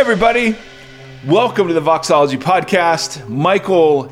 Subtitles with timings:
[0.00, 0.56] everybody.
[1.26, 3.28] Welcome to the Voxology Podcast.
[3.28, 4.10] Michael,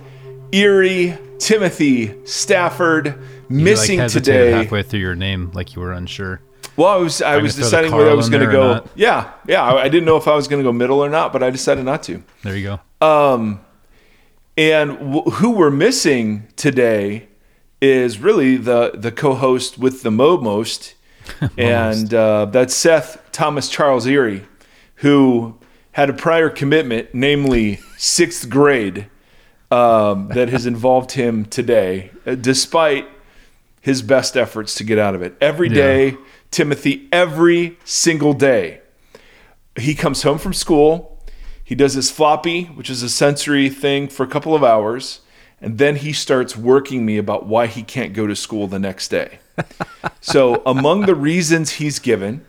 [0.52, 3.18] Erre, Timothy, Stafford,
[3.48, 4.50] missing you like today.
[4.50, 6.42] halfway through your name, like you were unsure.
[6.76, 8.74] Well, I was I was to throw the deciding whether I was going to go.
[8.74, 8.88] not.
[8.96, 9.62] Yeah, yeah.
[9.64, 11.48] I, I didn't know if I was going to go middle or not, but I
[11.48, 12.22] decided not to.
[12.42, 12.80] There you go.
[13.00, 13.56] Uh,
[14.58, 17.28] And w- who we're missing today
[17.80, 20.96] is really the the co-host with the mo most,
[21.56, 24.42] and uh, that's Seth Thomas Charles Erre,
[24.96, 25.56] who
[25.92, 29.06] had a prior commitment, namely sixth grade,
[29.70, 33.08] um, that has involved him today, uh, despite
[33.80, 35.36] his best efforts to get out of it.
[35.40, 36.16] Every day, Yeah.
[36.50, 38.80] Timothy, every single day
[39.78, 41.22] he comes home from school.
[41.62, 45.20] He does his floppy, which is a sensory thing, for a couple of hours.
[45.60, 49.08] And then he starts working me about why he can't go to school the next
[49.08, 49.40] day.
[50.20, 52.44] so, among the reasons he's given,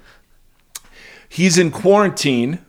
[1.27, 2.59] he's in quarantine.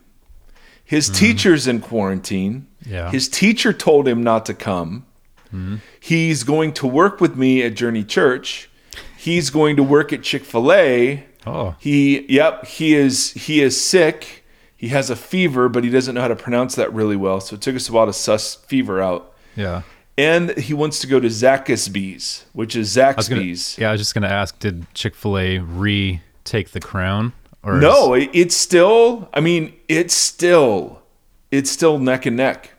[0.91, 1.25] His mm-hmm.
[1.25, 2.67] teacher's in quarantine.
[2.85, 3.13] Yeah.
[3.13, 5.07] His teacher told him not to come.
[5.47, 5.77] Mm-hmm.
[6.01, 8.69] He's going to work with me at Journey Church.
[9.17, 11.25] He's going to work at Chick fil A.
[11.47, 14.45] Oh, He, yep, he is he is sick.
[14.77, 17.41] He has a fever, but he doesn't know how to pronounce that really well.
[17.41, 19.33] So it took us a while to suss fever out.
[19.55, 19.83] yeah.
[20.19, 23.79] And he wants to go to Zaxby's, which is I was gonna, Zaxby's.
[23.79, 27.33] yeah, I was just gonna ask, did Chick Fil A retake the crown?
[27.63, 29.29] Or No, it- it's still.
[29.35, 31.03] I mean, it's still,
[31.51, 32.71] it's still neck and neck,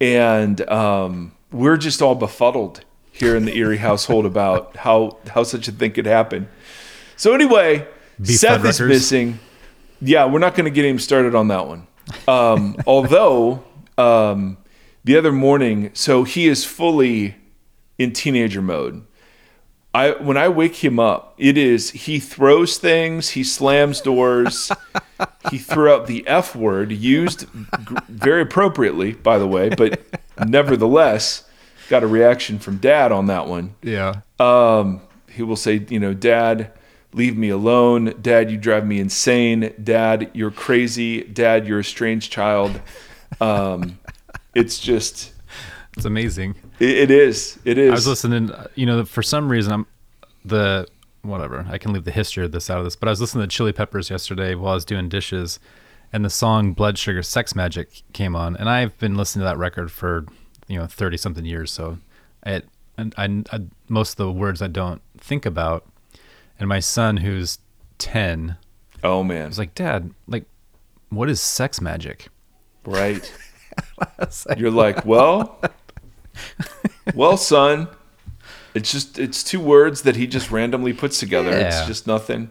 [0.00, 2.80] and um, we're just all befuddled
[3.12, 6.48] here in the Erre household about how how such a thing could happen.
[7.16, 7.86] So anyway,
[8.20, 9.38] Beef Seth is missing.
[10.00, 11.86] Yeah, we're not going to get him started on that one.
[12.28, 13.64] Um, although
[13.96, 14.56] um,
[15.04, 17.34] the other morning, so he is fully
[17.98, 19.04] in teenager mode.
[19.94, 24.70] I when I wake him up, it is he throws things, he slams doors,
[25.50, 30.00] he threw out the F word, used g- very appropriately, by the way, but
[30.46, 31.44] nevertheless,
[31.88, 33.74] got a reaction from Dad on that one.
[33.82, 34.20] Yeah.
[34.38, 36.70] Um, he will say, you know, Dad,
[37.14, 38.14] leave me alone.
[38.20, 39.72] Dad, you drive me insane.
[39.82, 41.22] Dad, you're crazy.
[41.22, 42.80] Dad, you're a strange child.
[43.40, 43.98] Um,
[44.54, 45.32] it's just,
[45.96, 46.56] It's amazing.
[46.78, 47.90] It, it is, it is.
[47.90, 48.50] I was listening.
[48.74, 49.86] You know, for some reason, I'm
[50.44, 50.86] the
[51.22, 51.66] whatever.
[51.68, 53.54] I can leave the history of this out of this, but I was listening to
[53.54, 55.58] Chili Peppers yesterday while I was doing dishes,
[56.12, 59.58] and the song "Blood Sugar Sex Magik" came on, and I've been listening to that
[59.58, 60.26] record for
[60.66, 61.70] you know thirty something years.
[61.70, 61.98] So,
[62.44, 65.86] it and I, I most of the words I don't think about,
[66.58, 67.58] and my son who's
[67.98, 68.56] ten
[69.02, 70.44] oh man, was like, "Dad, like,
[71.08, 72.28] what is sex magic?"
[72.84, 73.32] right.
[74.56, 75.60] You're like, well,
[77.14, 77.88] well, son,
[78.74, 81.50] it's just it's two words that he just randomly puts together.
[81.50, 82.50] It's just nothing.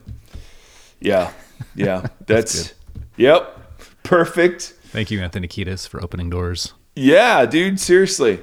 [0.99, 1.31] Yeah,
[1.75, 2.73] yeah, that's,
[3.15, 3.59] yep,
[4.03, 4.73] perfect.
[4.85, 6.73] Thank you, Anthony Kiedis, for opening doors.
[6.95, 8.39] Yeah, dude, seriously,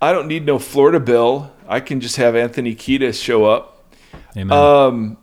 [0.00, 1.52] I don't need no Florida bill.
[1.66, 3.94] I can just have Anthony Kiedis show up.
[4.36, 4.56] Amen.
[4.56, 5.18] Um,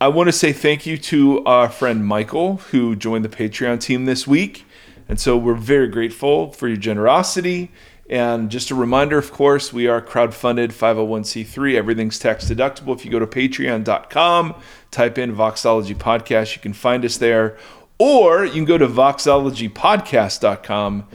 [0.00, 4.04] I want to say thank you to our friend Michael who joined the Patreon team
[4.04, 4.64] this week.
[5.08, 7.70] And so we're very grateful for your generosity.
[8.10, 11.76] And just a reminder, of course, we are crowdfunded 501c3.
[11.76, 12.94] Everything's tax deductible.
[12.94, 14.54] If you go to patreon.com,
[14.90, 17.56] type in Voxology Podcast, you can find us there.
[17.98, 21.06] Or you can go to voxologypodcast.com,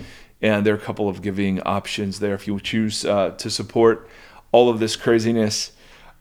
[0.41, 4.07] and there are a couple of giving options there if you choose uh, to support
[4.51, 5.71] all of this craziness.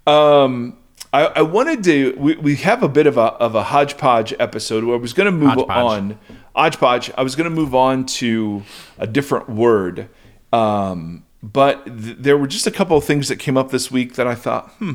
[0.06, 0.78] Um,
[1.12, 2.14] I, I wanted to.
[2.18, 5.26] We, we have a bit of a of a hodgepodge episode where I was going
[5.26, 5.84] to move Hodgepodge.
[5.84, 6.18] on.
[6.54, 7.10] Hodgepodge.
[7.16, 8.62] I was going to move on to
[8.98, 10.08] a different word,
[10.52, 14.14] um, but th- there were just a couple of things that came up this week
[14.14, 14.94] that I thought, hmm.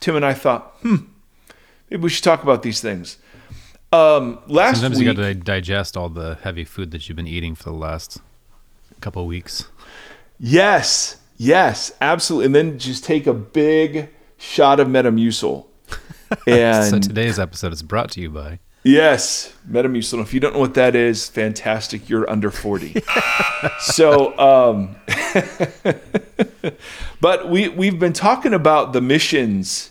[0.00, 0.96] Tim and I thought, hmm,
[1.90, 3.18] maybe we should talk about these things.
[3.92, 7.28] Um, last Sometimes week, you got to digest all the heavy food that you've been
[7.28, 8.20] eating for the last
[9.00, 9.68] couple of weeks.
[10.38, 15.66] yes, yes, absolutely, and then just take a big shot of Metamucil.
[16.48, 18.58] And so today's episode is brought to you by.
[18.86, 20.20] Yes, Metamucil.
[20.20, 22.10] If you don't know what that is, fantastic.
[22.10, 23.02] You're under 40.
[23.80, 24.96] so, um,
[27.20, 29.90] but we, we've been talking about the missions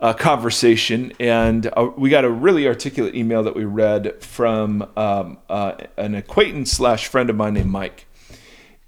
[0.00, 5.38] uh, conversation, and uh, we got a really articulate email that we read from um,
[5.48, 8.06] uh, an acquaintance slash friend of mine named Mike.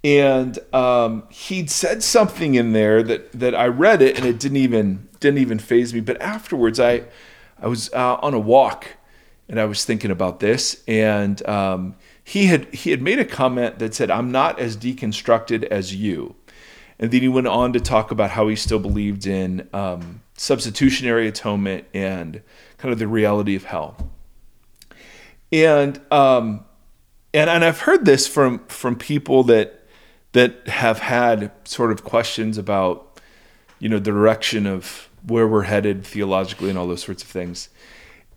[0.02, 4.56] And um, he'd said something in there that, that I read it and it didn't
[4.56, 6.00] even didn't even phase me.
[6.00, 7.04] But afterwards, I
[7.60, 8.96] I was uh, on a walk
[9.50, 13.80] and I was thinking about this, and um, he had he had made a comment
[13.80, 16.36] that said, "I'm not as deconstructed as you,"
[17.00, 21.26] and then he went on to talk about how he still believed in um, substitutionary
[21.26, 22.42] atonement and
[22.78, 23.96] kind of the reality of hell.
[25.50, 26.64] And um,
[27.34, 29.84] and and I've heard this from from people that
[30.30, 33.20] that have had sort of questions about
[33.80, 37.68] you know the direction of where we're headed theologically and all those sorts of things.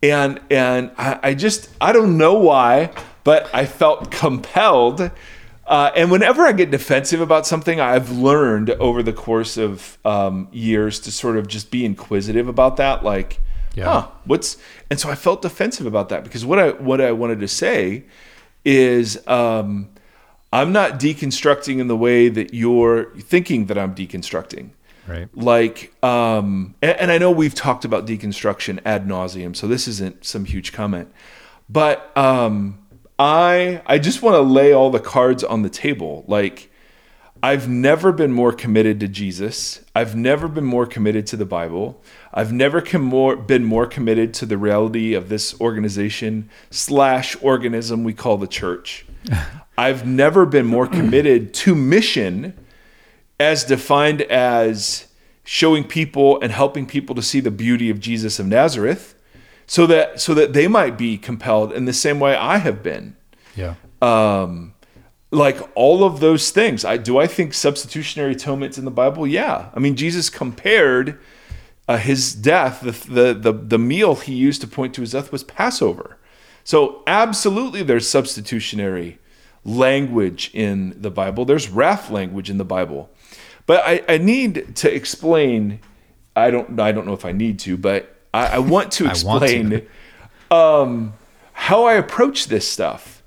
[0.03, 2.91] And and I, I just I don't know why,
[3.23, 5.09] but I felt compelled.
[5.65, 10.49] Uh, and whenever I get defensive about something, I've learned over the course of um,
[10.51, 13.01] years to sort of just be inquisitive about that.
[13.05, 13.39] Like,
[13.75, 13.85] Yeah.
[13.85, 14.57] huh, what's?
[14.89, 18.03] And so I felt defensive about that because what I what I wanted to say
[18.65, 19.87] is um,
[20.51, 24.71] I'm not deconstructing in the way that you're thinking that I'm deconstructing
[25.05, 25.27] Right.
[25.35, 30.23] like um and, and i know we've talked about deconstruction ad nauseum so this isn't
[30.23, 31.11] some huge comment
[31.69, 32.79] but um
[33.19, 36.25] i i just want to lay all the cards on the table.
[36.27, 36.71] Like
[37.41, 39.81] i've never been more committed to jesus.
[39.95, 42.01] I've never been more committed to the bible.
[42.33, 48.03] I've never com- more, been more committed to the reality of this organization slash organism
[48.03, 49.05] we call the church.
[49.77, 52.53] I've never been more committed to mission
[53.39, 55.07] as defined as
[55.43, 59.15] showing people and helping people to see the beauty of Jesus of Nazareth
[59.67, 63.15] so that so that they might be compelled in the same way I have been.
[63.55, 63.75] Yeah.
[64.01, 64.73] um
[65.31, 66.85] like all of those things.
[66.85, 69.27] I do I think substitutionary atonement's in the Bible?
[69.27, 69.69] Yeah.
[69.73, 71.19] I mean Jesus compared
[71.87, 75.31] uh, his death the, the the the meal he used to point to his death
[75.31, 76.17] was Passover.
[76.63, 79.19] So absolutely there's substitutionary
[79.65, 81.45] language in the Bible.
[81.45, 83.09] There's wrath language in the Bible
[83.65, 85.79] but I, I need to explain.
[86.35, 86.79] I don't.
[86.79, 89.45] I don't know if I need to, but I, I want to I want to.
[89.45, 89.87] explain
[90.51, 91.13] um,
[91.53, 93.21] how I approach this stuff.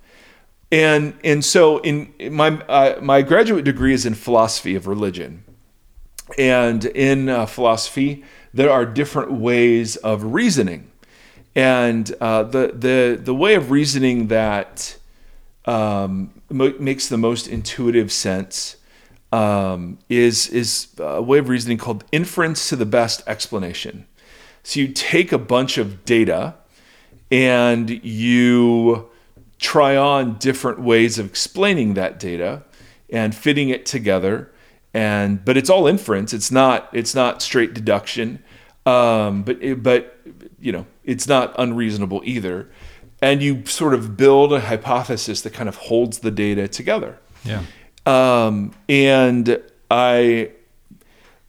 [0.73, 5.45] And and so in in my uh, my graduate degree is in philosophy of religion,
[6.37, 10.91] and in uh, philosophy there are different ways of reasoning,
[11.55, 14.97] and uh, the the the way of reasoning that
[15.67, 18.77] um, mo- makes the most intuitive sense
[19.33, 24.07] um, is is a way of reasoning called inference to the best explanation.
[24.63, 26.55] So you take a bunch of data
[27.31, 29.09] and you
[29.59, 32.63] try on different ways of explaining that data
[33.11, 34.53] and fitting it together
[34.93, 38.43] and but it's all inference it's not it's not straight deduction
[38.85, 40.19] um, but it, but
[40.61, 42.69] you know it's not unreasonable either
[43.23, 47.63] and you sort of build a hypothesis that kind of holds the data together Yeah.
[48.07, 49.61] Um, and
[49.91, 50.53] I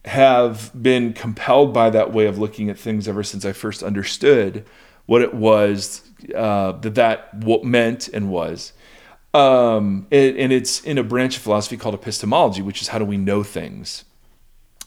[0.04, 4.64] have been compelled by that way of looking at things ever since I first understood
[5.06, 6.02] what it was
[6.34, 8.72] uh, that that what meant and was.
[9.34, 13.04] Um, and, and it's in a branch of philosophy called epistemology, which is how do
[13.04, 14.04] we know things.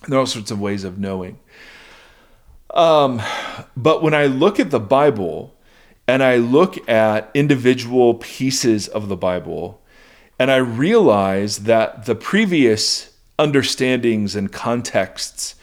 [0.03, 1.39] And there are all sorts of ways of knowing.
[2.73, 3.21] Um,
[3.77, 5.55] but when I look at the Bible
[6.07, 9.80] and I look at individual pieces of the Bible,
[10.41, 12.85] and I realize that the previous
[13.37, 15.55] understandings and contexts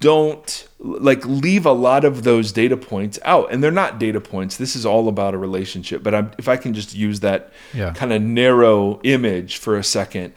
[0.00, 3.52] don't like leave a lot of those data points out.
[3.52, 4.56] And they're not data points.
[4.56, 6.02] This is all about a relationship.
[6.02, 7.92] But I'm, if i can just use that Yeah.
[7.92, 10.32] kind of narrow image for a second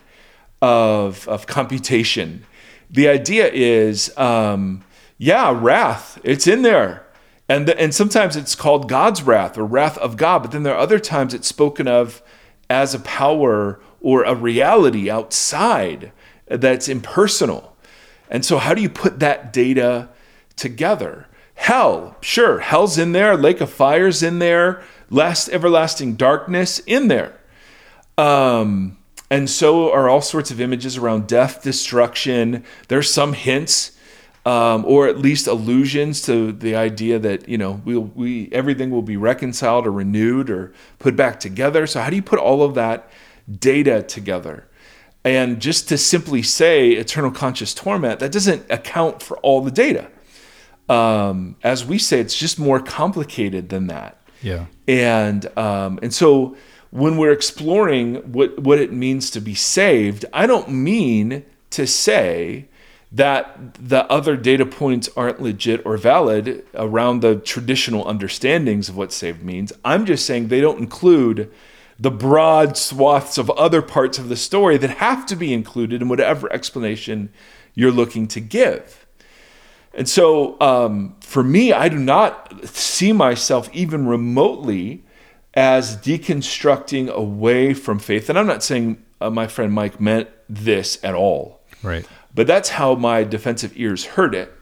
[0.62, 2.44] of of computation.
[2.90, 4.84] The idea is um
[5.18, 6.20] yeah wrath.
[6.24, 7.06] It's in there.
[7.48, 10.40] And the, and sometimes it's called god's wrath or wrath of god.
[10.44, 12.22] But then there are other times it's spoken of
[12.70, 16.12] as a power or a reality outside
[16.48, 17.70] that's impersonal
[18.30, 20.10] and so, how do you put that data
[20.56, 21.28] together?
[21.56, 27.40] Hell, sure, hell's in there, lake of fire's in there, last everlasting darkness in there.
[28.18, 28.98] Um,
[29.30, 32.64] and so are all sorts of images around death, destruction.
[32.88, 33.92] There's some hints,
[34.46, 39.02] um, or at least allusions to the idea that you know we'll, we everything will
[39.02, 41.86] be reconciled or renewed or put back together.
[41.88, 43.10] So how do you put all of that
[43.60, 44.66] data together?
[45.26, 50.10] And just to simply say eternal conscious torment, that doesn't account for all the data.
[50.88, 54.20] Um, as we say, it's just more complicated than that.
[54.42, 54.66] Yeah.
[54.88, 56.56] And um, and so
[56.92, 62.70] when we're exploring what what it means to be saved, I don't mean to say
[63.12, 69.12] that the other data points aren't legit or valid around the traditional understandings of what
[69.12, 69.74] saved means.
[69.84, 71.52] I'm just saying they don't include
[72.00, 76.08] the broad swaths of other parts of the story that have to be included in
[76.08, 77.32] whatever explanation
[77.74, 79.06] you're looking to give.
[79.94, 85.04] And so, um, for me, I do not see myself even remotely
[85.56, 88.30] as deconstructing away from faith.
[88.30, 92.06] And I'm not saying uh, my friend Mike meant this at all, Right.
[92.40, 94.54] But that's how my defensive ears heard it.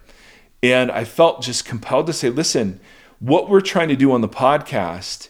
[0.64, 2.80] And I felt just compelled to say, listen,
[3.20, 5.30] what we're trying to do on the podcast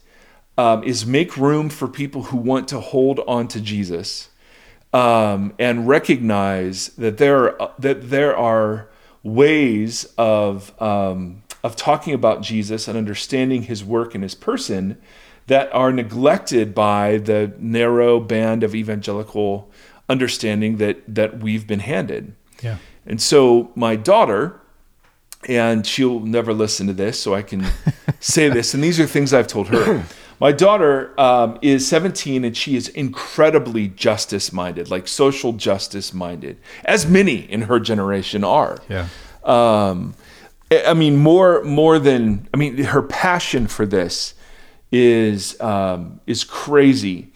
[0.58, 4.30] um, is make room for people who want to hold on to Jesus
[4.94, 8.88] um, and recognize that there are, that there are
[9.24, 14.98] ways of um, of talking about Jesus and understanding His work and His person
[15.48, 19.70] that are neglected by the narrow band of evangelical
[20.10, 22.34] understanding that that we've been handed.
[22.62, 22.78] Yeah.
[23.06, 24.60] And so my daughter,
[25.48, 27.66] and she'll never listen to this, so I can
[28.20, 28.74] say this.
[28.74, 30.06] And these are things I've told her.
[30.40, 36.60] My daughter um, is 17 and she is incredibly justice minded, like social justice minded,
[36.86, 38.78] as many in her generation are.
[38.88, 39.08] Yeah.
[39.44, 40.14] Um,
[40.72, 44.36] I mean, more more than I mean, her passion for this
[44.92, 47.32] is um, is crazy,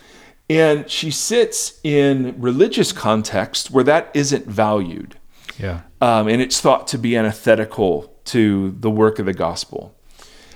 [0.60, 5.15] and she sits in religious context where that isn't valued,
[5.58, 5.81] Yeah.
[6.01, 9.96] um, and it's thought to be antithetical to the work of the gospel.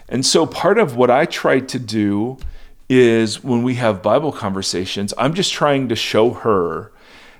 [0.09, 2.37] And so, part of what I try to do
[2.89, 6.91] is when we have Bible conversations, I'm just trying to show her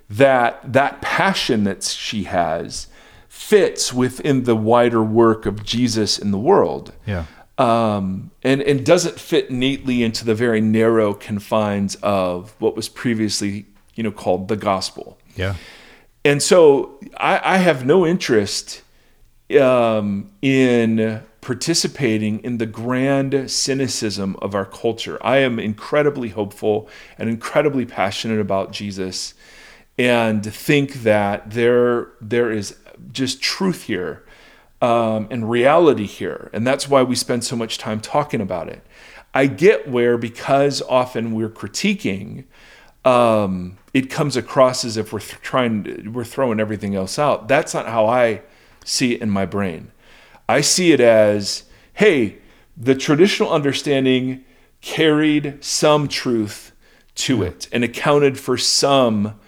[0.10, 2.88] that that passion that she has
[3.28, 7.26] fits within the wider work of Jesus in the world Yeah.
[7.58, 13.66] Um, and and doesn't fit neatly into the very narrow confines of what was previously
[13.96, 15.18] you know called the gospel.
[15.36, 15.56] Yeah.
[16.24, 18.82] And so I, I have no interest
[19.60, 25.20] um, in participating in the grand cynicism of our culture.
[25.22, 29.36] I am incredibly hopeful and incredibly passionate about Jesus,
[29.98, 32.76] and think that there there is
[33.12, 34.24] just truth here
[34.82, 38.86] um, and reality here, and that's why we spend so much time talking about it.
[39.34, 42.46] I get where because often we're critiquing
[43.06, 47.48] um, it comes across as if we're th- trying to, we're throwing everything else out.
[47.48, 48.42] That's not how I
[48.84, 49.92] see it in my brain.
[50.50, 51.64] I see it as,
[51.94, 52.40] hey,
[52.76, 54.44] the traditional understanding
[54.82, 56.72] carried some truth
[57.16, 59.40] to it and accounted for some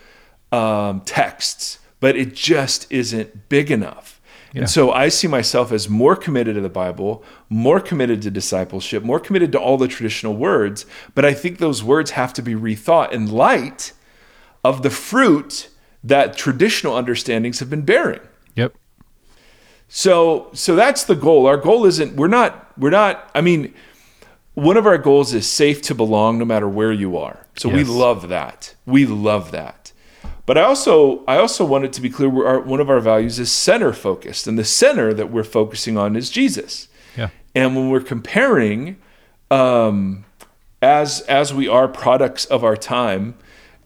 [0.52, 4.17] um, texts, but it just isn't big enough.
[4.58, 4.62] Yeah.
[4.62, 9.04] And so I see myself as more committed to the Bible, more committed to discipleship,
[9.04, 12.56] more committed to all the traditional words, but I think those words have to be
[12.56, 13.94] rethought in light
[14.64, 15.70] of the fruit
[16.04, 18.22] that traditional understandings have been bearing.
[18.56, 18.74] Yep.
[19.90, 21.46] So so that's the goal.
[21.46, 23.76] Our goal isn't we're not we're not I mean
[24.56, 27.46] one of our goals is safe to belong no matter where you are.
[27.58, 28.74] So we love that.
[28.88, 29.87] We love that.
[30.48, 33.38] But I also I also want it to be clear our, one of our values
[33.38, 36.88] is center focused and the center that we're focusing on is Jesus.
[37.18, 37.30] Yeah.
[37.54, 38.98] And when we're comparing,
[39.52, 40.24] um,
[40.82, 43.36] as as we are products of our time,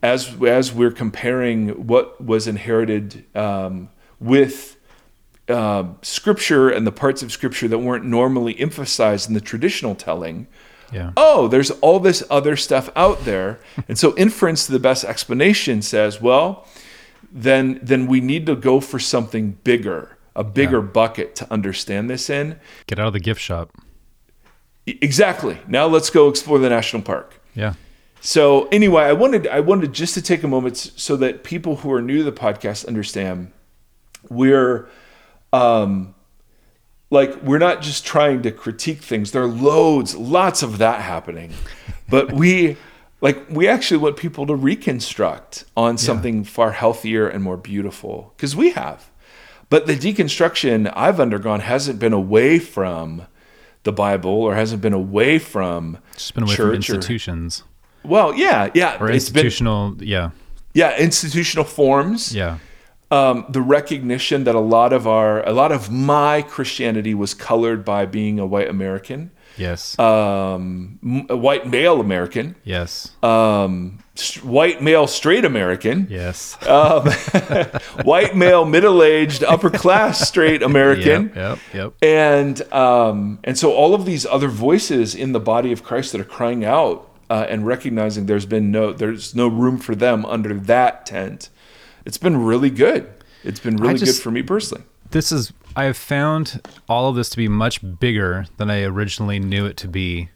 [0.03, 3.89] as as we're comparing what was inherited um,
[4.19, 4.77] with
[5.49, 10.45] uh, Scripture and the parts of Scripture that weren't normally emphasized in the traditional telling,
[10.91, 11.11] Yeah.
[11.15, 13.59] oh, there's all this other stuff out there.
[13.87, 16.67] And so inference to the best explanation says, well,
[17.31, 22.29] then then we need to go for something bigger, a bigger bucket to understand this
[22.29, 22.59] in.
[22.87, 23.71] Get out of the gift shop.
[24.85, 25.59] Exactly.
[25.67, 27.39] Now let's go explore the national park.
[27.55, 27.73] Yeah.
[28.19, 31.91] So anyway, I wanted I wanted just to take a moment so that people who
[31.91, 33.51] are new to the podcast understand
[34.29, 34.87] we're
[35.53, 36.13] um
[37.11, 39.31] like we're not just trying to critique things.
[39.31, 41.53] There are loads, lots of that happening.
[42.09, 42.77] But we
[43.21, 48.55] like we actually want people to reconstruct on something far healthier and more beautiful because
[48.55, 49.11] we have.
[49.69, 53.27] But the deconstruction I've undergone hasn't been away from
[53.83, 57.63] the Bible or hasn't been away from Just been away from church or- institutions
[58.03, 58.97] well, yeah, yeah.
[58.99, 59.95] or it's been institutional.
[59.99, 60.31] yeah.
[60.73, 62.33] yeah, institutional forms.
[62.33, 62.57] Yeah.
[63.11, 67.83] Um, the recognition that a lot of our, a lot of my Christianity was colored
[67.83, 69.99] by being a white American, Yes.
[69.99, 73.11] um, a white male American, yes.
[73.21, 73.99] um,
[74.43, 76.55] white male straight American, yes.
[76.65, 77.05] um,
[78.05, 81.33] white male middle aged upper class straight American.
[81.35, 81.35] Yep.
[81.35, 81.59] Yep.
[81.73, 81.93] Yep.
[82.01, 86.21] and um, and so all of these other voices in the body of Christ that
[86.21, 90.53] are crying out uh, and recognizing there's been no there's no room for them under
[90.53, 91.49] that tent.
[92.05, 93.09] It's been really good.
[93.43, 94.83] It's been really just- good for me personally.
[95.11, 99.39] this is I have found all of this to be much bigger than I originally
[99.39, 100.29] knew it to be.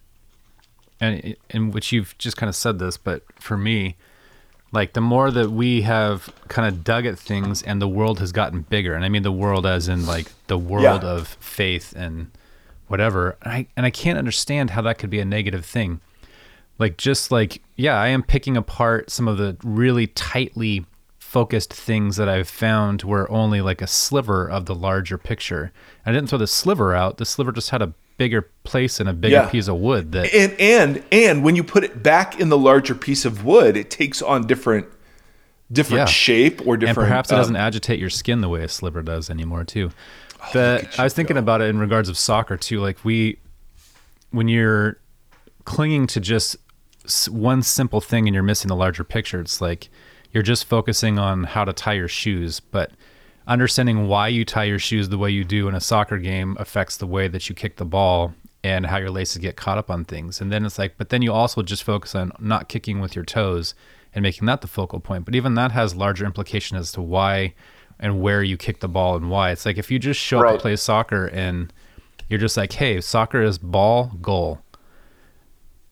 [1.01, 3.95] And in which you've just kind of said this, but for me,
[4.71, 8.31] like the more that we have kind of dug at things and the world has
[8.31, 11.09] gotten bigger, and I mean the world as in like the world Yeah.
[11.09, 12.31] of faith and
[12.87, 13.37] whatever.
[13.41, 15.99] And I and I can't understand how that could be a negative thing.
[16.79, 20.85] Like just like yeah, I am picking apart some of the really tightly
[21.35, 25.73] focused things that I've found were only like a sliver of the larger picture.
[26.05, 27.17] I didn't throw the sliver out.
[27.17, 29.49] The sliver just had a bigger place in a bigger Yeah.
[29.49, 32.95] piece of wood that and and and when you put it back in the larger
[32.95, 34.85] piece of wood, it takes on different
[35.69, 36.05] different Yeah.
[36.05, 37.09] shape or and different.
[37.09, 39.91] perhaps it um, doesn't agitate your skin the way a sliver does anymore too.
[40.41, 42.79] Oh, the, I was thinking about it in regards of soccer too.
[42.79, 43.39] Like we,
[44.31, 44.99] when you're
[45.65, 46.55] clinging to just
[47.29, 49.89] one simple thing and you're missing the larger picture, it's like
[50.35, 52.91] you're just focusing on how to tie your shoes, but
[53.47, 56.97] understanding why you tie your shoes the way you do in a soccer game affects
[56.97, 60.03] the way that you kick the ball and how your laces get caught up on
[60.03, 60.41] things.
[60.41, 63.23] And then it's like, but then you also just focus on not kicking with your
[63.23, 63.75] toes
[64.13, 65.23] and making that the focal point.
[65.23, 67.53] But even that has larger implication as to why
[67.97, 69.51] and where you kick the ball and why.
[69.51, 70.53] It's like if you just show up Right.
[70.55, 71.71] to play soccer and
[72.27, 74.59] you're just like, hey, soccer is ball, goal.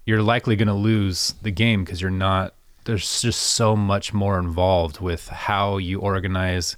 [0.06, 2.56] You're likely going to lose the game because you're not.
[2.86, 6.76] There's just so much more involved with how you organize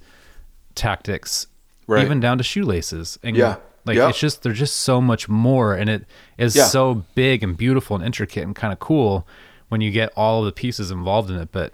[0.75, 1.47] tactics,
[1.87, 2.03] Right.
[2.03, 3.17] even down to shoelaces.
[3.23, 3.57] And Yeah.
[3.85, 4.09] like Yeah.
[4.09, 6.05] it's just there's just so much more, and it
[6.37, 6.65] is Yeah.
[6.65, 9.27] so big and beautiful and intricate and kind of cool
[9.69, 11.49] when you get all of the pieces involved in it.
[11.51, 11.73] But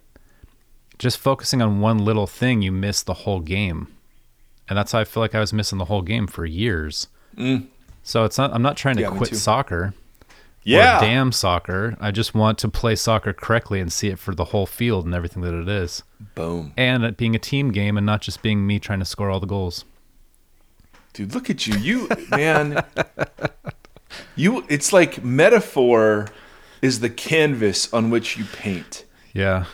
[1.00, 3.88] just focusing on one little thing, you miss the whole game,
[4.69, 7.07] and that's how I feel like I was missing the whole game for years.
[8.03, 8.53] So it's not.
[8.53, 9.11] I'm not trying to Mm.
[9.11, 9.93] Yeah, quit soccer.
[10.63, 11.98] Yeah, damn soccer.
[12.00, 15.13] I just want to play soccer correctly and see it for the whole field and
[15.15, 16.03] everything that it is.
[16.36, 19.30] boom, And it being a team game and not just being me trying to score
[19.30, 19.86] all the goals.
[21.13, 21.34] dude.
[21.34, 22.84] Look at you, you man.
[24.36, 26.27] you, it's like metaphor
[26.82, 29.06] is the canvas on which you paint.
[29.34, 29.65] Yeah.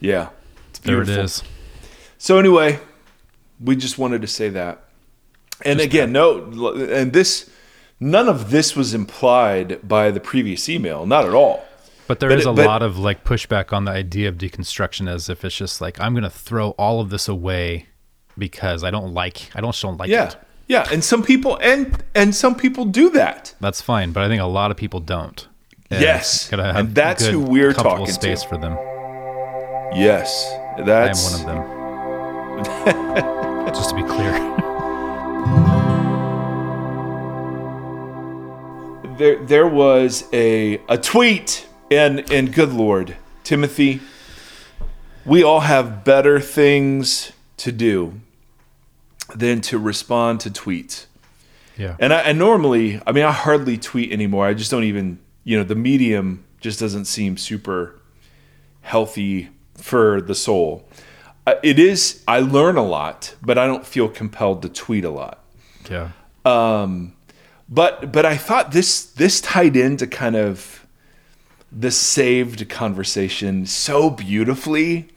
[0.00, 0.30] Yeah,
[0.70, 1.42] it's There it is.
[2.18, 2.80] So anyway,
[3.62, 4.84] we just wanted to say that.
[5.64, 6.44] And again, no,
[6.74, 7.50] and this,
[8.00, 11.64] none of this was implied by the previous email, not at all.
[12.08, 15.08] But there But is a but- lot of like pushback on the idea of deconstruction
[15.08, 17.86] as if it's just like I'm gonna throw all of this away
[18.36, 20.36] because I don't like I don't don't like Yeah, it.
[20.66, 23.54] yeah, and some people and and some people do that.
[23.60, 25.46] That's fine, but I think a lot of people don't.
[25.92, 28.48] And Yes, and that's good, who we're talking space to.
[28.48, 28.72] for them.
[29.94, 31.62] Yes, I am that's one of them.
[33.74, 34.32] just to be clear.
[39.20, 44.00] There there was a a tweet and and good lord timothy
[45.24, 48.14] we all have better things to do
[49.34, 51.06] than to respond to tweets
[51.76, 51.96] Yeah.
[51.98, 55.56] and i and normally i mean i hardly tweet anymore i just don't even you
[55.58, 57.94] know the medium just doesn't seem super
[58.82, 60.88] healthy for the soul
[61.46, 65.10] Uh, it is i learn a lot but i don't feel compelled to tweet a
[65.10, 65.36] lot
[65.90, 66.10] yeah.
[67.70, 70.86] But but I thought this this tied into kind of
[71.70, 75.08] the saved conversation so beautifully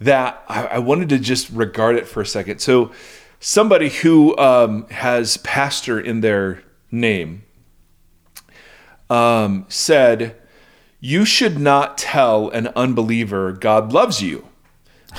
[0.00, 2.58] that I, I wanted to just regard it for a second.
[2.58, 2.90] So
[3.38, 7.44] somebody who um, has pastor in their name
[9.08, 10.36] um, said,
[10.98, 14.48] "You should not tell an unbeliever God loves you."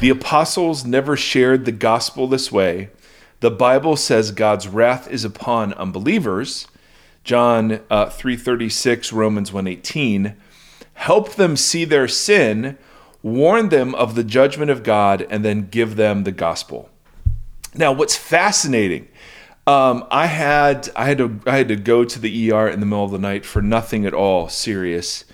[0.01, 2.89] The apostles never shared the gospel this way.
[3.39, 6.67] The Bible says God's wrath is upon unbelievers.
[7.23, 10.35] John uh, 3:36, Romans 1:18.
[10.93, 12.77] Help them see their sin,
[13.21, 16.89] warn them of the judgment of God, and then give them the gospel.
[17.73, 19.07] Now, what's fascinating?
[19.67, 22.85] Um, I had I had to I had to go to the ER in the
[22.85, 25.25] middle of the night for nothing at all serious,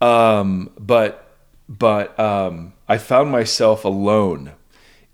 [0.00, 1.36] um, but
[1.68, 4.52] but um, I found myself alone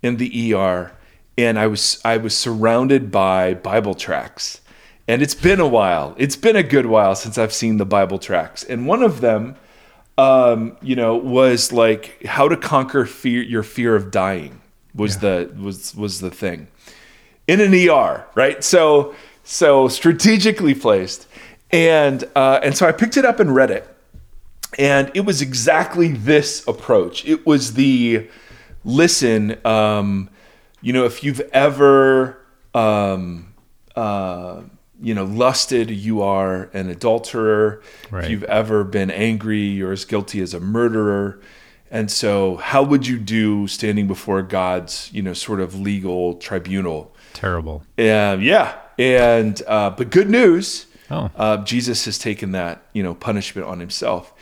[0.01, 0.96] in the ER,
[1.37, 4.61] and I was I was surrounded by Bible tracts,
[5.07, 6.15] and it's been a while.
[6.17, 9.55] It's been a good while since I've seen the Bible tracts, and one of them,
[10.17, 14.61] um, you know, was like how to conquer fear your fear of dying
[14.95, 16.67] was the was was the thing
[17.47, 18.63] in an ER, right?
[18.63, 21.27] So so strategically placed,
[21.71, 23.87] and uh, and so I picked it up and read it,
[24.77, 27.25] and it was exactly this approach.
[27.25, 28.27] It was the
[28.83, 30.29] listen, um,
[30.81, 32.37] you know, if you've ever
[32.73, 33.53] um,
[33.95, 34.61] uh,
[35.01, 37.81] you know lusted, you are an adulterer.
[38.11, 38.25] Right.
[38.25, 41.39] If you've ever been angry, you're as guilty as a murderer.
[41.89, 47.15] And so, how would you do standing before God's, you know, sort of legal tribunal?
[47.33, 47.83] Terrible.
[47.97, 51.31] And yeah, and uh, but good news, Oh.
[51.37, 54.33] uh, Jesus has taken that you know punishment on himself,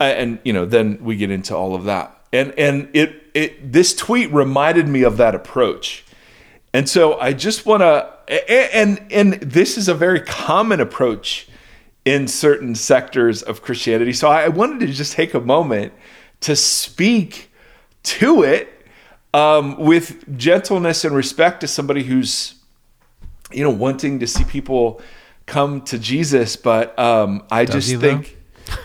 [0.00, 3.72] Uh, and you know then we get into all of that, and and it it
[3.72, 6.04] this tweet reminded me of that approach,
[6.72, 8.12] and so I just want to
[8.48, 11.48] and and this is a very common approach
[12.04, 15.92] in certain sectors of Christianity, so I wanted to just take a moment
[16.40, 17.50] to speak
[18.02, 18.68] to it
[19.34, 22.54] um, with gentleness and respect to somebody who's
[23.52, 25.00] you know wanting to see people
[25.46, 28.08] come to Jesus, but um, I Does just though?
[28.08, 28.38] think,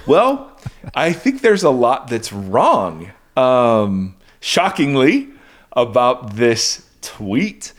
[0.08, 0.60] well,
[0.95, 5.30] I think there's a lot that's wrong, um, shockingly,
[5.74, 7.74] about this tweet.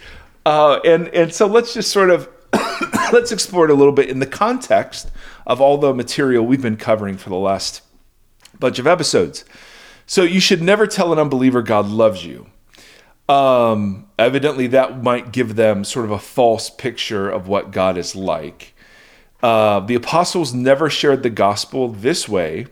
[0.45, 2.29] Uh, and and so let's just sort of
[3.13, 5.11] let's explore it a little bit in the context
[5.47, 7.83] of all the material we've been covering for the last
[8.59, 9.45] bunch of episodes.
[10.07, 12.47] So you should never tell an unbeliever God loves you.
[13.29, 18.15] Um, evidently, that might give them sort of a false picture of what God is
[18.15, 18.75] like.
[19.43, 22.67] Uh, the apostles never shared the gospel this way.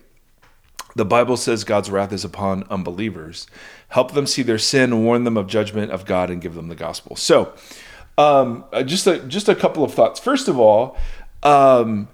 [0.97, 3.47] The Bible says God's wrath is upon unbelievers.
[3.89, 6.75] Help them see their sin, warn them of judgment of God, and give them the
[6.75, 7.17] gospel.
[7.17, 7.53] So,
[8.17, 10.21] um, uh, just a just a couple of thoughts.
[10.21, 10.97] First of all,
[11.43, 12.09] um,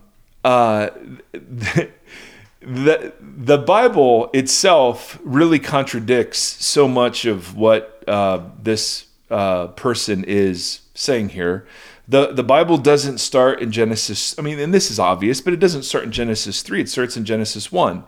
[0.45, 0.91] uh,
[1.33, 10.81] the the Bible itself really contradicts so much of what uh, this uh, person is
[10.95, 11.67] saying here.
[12.11, 14.39] The The Bible doesn't start in Genesis.
[14.39, 16.81] I mean, and this is obvious, but it doesn't start in Genesis three.
[16.81, 18.05] It starts in Genesis one,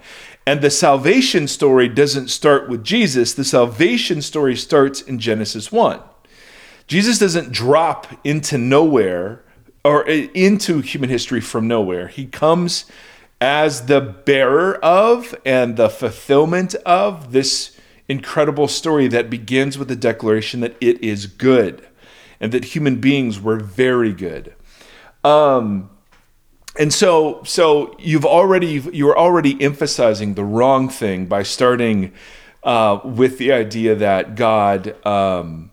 [0.47, 3.33] and the salvation story doesn't start with Jesus.
[3.33, 6.01] The salvation story starts in Genesis one.
[6.89, 9.45] Jesus doesn't drop into nowhere
[9.85, 12.09] or into human history from nowhere.
[12.09, 12.85] He comes
[13.41, 17.77] as the bearer of and the fulfillment of this
[18.09, 21.87] incredible story that begins with the declaration that it is good
[22.43, 24.55] and that human beings were very good.
[25.25, 25.89] Um,
[26.79, 32.13] and so, so you've already you're already emphasizing the wrong thing by starting
[32.65, 35.71] uh, with the idea that God um,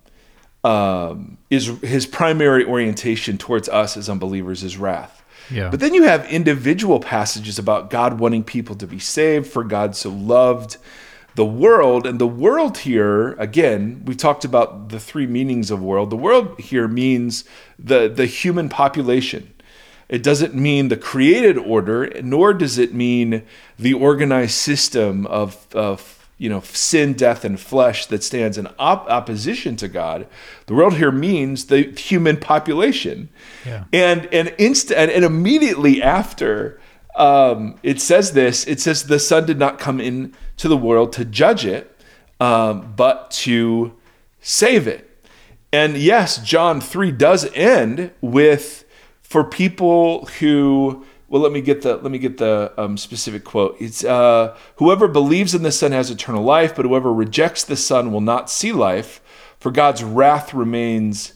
[0.64, 5.24] um, is his primary orientation towards us as unbelievers is wrath.
[5.50, 5.70] Yeah.
[5.70, 9.96] But then you have individual passages about God wanting people to be saved, for God
[9.96, 10.78] so loved
[11.40, 12.06] the world.
[12.06, 16.10] And the world here, again, we talked about the three meanings of world.
[16.10, 17.46] The world here means
[17.92, 19.54] the, the human population.
[20.10, 23.44] It doesn't mean the created order, nor does it mean
[23.78, 29.10] the organized system of, of you know sin, death, and flesh that stands in op-
[29.10, 30.28] opposition to God.
[30.66, 33.30] The world here means the human population,
[33.66, 33.86] Yeah.
[33.94, 36.82] and and inst- and, and immediately after
[37.20, 41.26] um, it says this, it says the Son did not come into the world to
[41.26, 41.96] judge it,
[42.40, 43.94] um, but to
[44.40, 45.06] save it.
[45.72, 48.86] And yes, John 3 does end with
[49.22, 53.78] for people who well let me get the let me get the um, specific quote
[53.80, 58.12] it's uh, whoever believes in the son has eternal life but whoever rejects the son
[58.12, 59.22] will not see life
[59.60, 61.34] for god's wrath remains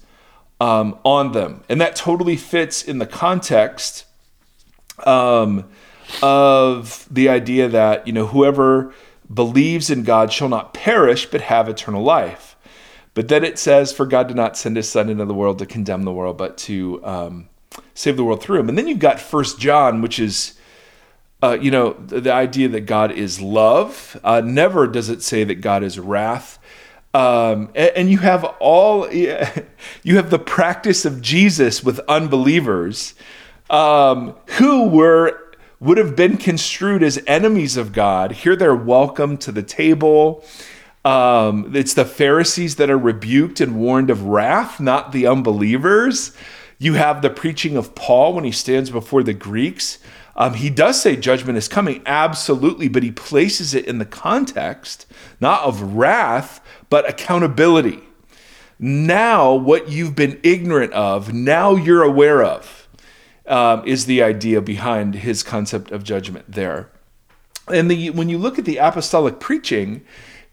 [0.59, 4.05] um, on them and that totally fits in the context
[5.05, 5.65] um,
[6.21, 8.93] of the idea that you know whoever
[9.33, 12.55] believes in god shall not perish but have eternal life.
[13.13, 15.65] But then it says for god did not send his son into the world to
[15.65, 17.49] condemn the world but to um,
[17.93, 18.69] save the world through him.
[18.69, 20.57] And then you've got first john which is
[21.41, 24.19] uh, you know the, the idea that god is love.
[24.23, 26.59] Uh, never does it say that god is wrath.
[27.15, 33.13] Um, and, and you have all you have the practice of jesus with unbelievers
[33.69, 35.39] um, who were
[35.79, 38.31] would have been construed as enemies of God.
[38.31, 40.41] Here they're welcome to the table.
[41.03, 46.31] Um, it's the Pharisees that are rebuked and warned of wrath, not the unbelievers.
[46.79, 49.99] You have the preaching of Paul when he stands before the Greeks.
[50.37, 55.05] Um, he does say judgment is coming, absolutely, but he places it in the context
[55.41, 57.99] not of wrath, but accountability.
[58.79, 62.82] Now, what you've been ignorant of, now you're aware of
[63.45, 66.89] um, is the idea behind his concept of judgment there.
[67.67, 70.03] And the, when you look at the apostolic preaching,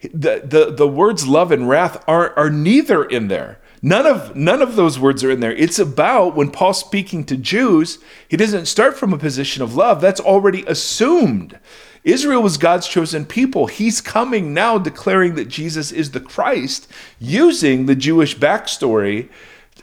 [0.03, 3.59] the, the, the words love and wrath are, are neither in there.
[3.83, 5.55] None of none of those words are in there.
[5.55, 7.99] It's about when Paul's speaking to Jews,
[8.29, 10.03] he doesn't start from a position of love.
[10.03, 11.59] That's already assumed.
[12.05, 13.67] Israel was God's chosen people.
[13.67, 19.31] He's coming now declaring that Jesus is the Christ, using the Jewish backstory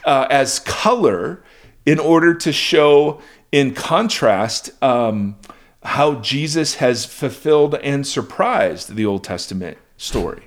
[0.04, 1.42] uh, as color
[1.88, 3.18] in order to show,
[3.50, 5.34] in contrast, um,
[5.82, 10.42] how Jesus has fulfilled and surprised the Old Testament story.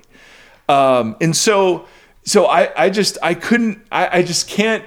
[0.68, 1.88] Um, and so,
[2.22, 4.84] so I, I just, I couldn't, I, I just can't.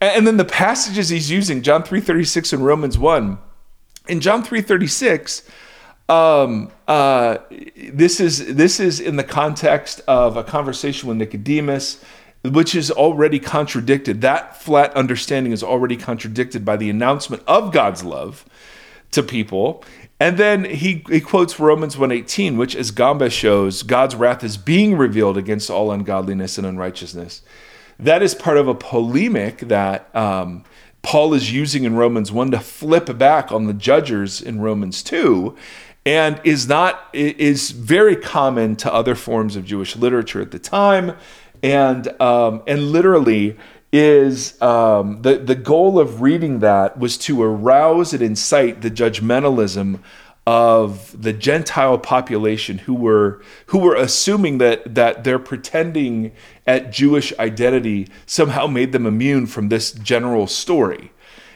[0.00, 3.36] And then the passages he's using, John 3.36 and Romans 1.
[4.06, 5.48] In John 3.36,
[6.08, 7.38] um, uh,
[7.92, 12.02] this is this is in the context of a conversation with Nicodemus,
[12.44, 14.20] which is already contradicted.
[14.20, 18.44] That flat understanding is already contradicted by the announcement of God's love
[19.10, 19.84] to people.
[20.20, 24.96] And then he, he quotes Romans 1:18, which as Gamba shows, God's wrath is being
[24.96, 27.42] revealed against all ungodliness and unrighteousness.
[27.98, 30.64] That is part of a polemic that um,
[31.02, 35.56] Paul is using in Romans 1 to flip back on the judges in Romans 2
[36.04, 41.16] and is not is very common to other forms of Jewish literature at the time
[41.62, 43.56] and um, and literally
[43.92, 50.00] is um, the the goal of reading that was to arouse and incite the judgmentalism
[50.48, 56.32] of the Gentile population who were who were assuming that that their pretending
[56.66, 61.12] at Jewish identity somehow made them immune from this general story.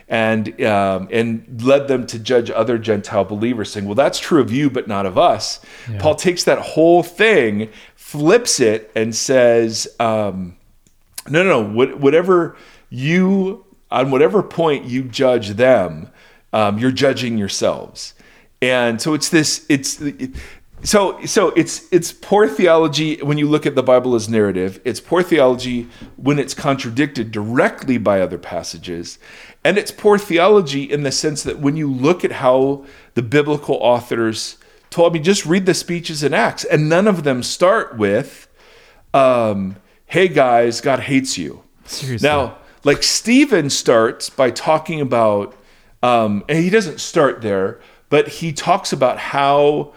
[0.09, 4.53] And um, and led them to judge other Gentile believers, saying, "Well, that's true of
[4.53, 5.61] you, but not of us."
[5.91, 5.99] Yeah.
[5.99, 7.71] Paul takes that whole thing,
[8.13, 10.57] flips it, and says, um,
[11.29, 11.97] "No, no, no.
[11.97, 12.57] Whatever
[12.91, 16.09] you on whatever point you judge them,
[16.53, 18.15] um, you're judging yourselves."
[18.63, 20.01] and so it's this it's
[20.85, 25.01] so so it's it's poor theology when you look at the bible as narrative it's
[25.01, 29.19] poor theology when it's contradicted directly by other passages
[29.65, 33.75] and it's poor theology in the sense that when you look at how the biblical
[33.77, 34.57] authors
[34.93, 38.49] told me just read the speeches in acts and none of them start with
[39.15, 39.77] um,
[40.07, 42.29] hey guys god hates you Seriously.
[42.29, 45.57] now like stephen starts by talking about
[46.03, 49.93] um, and he doesn't start there but he talks about how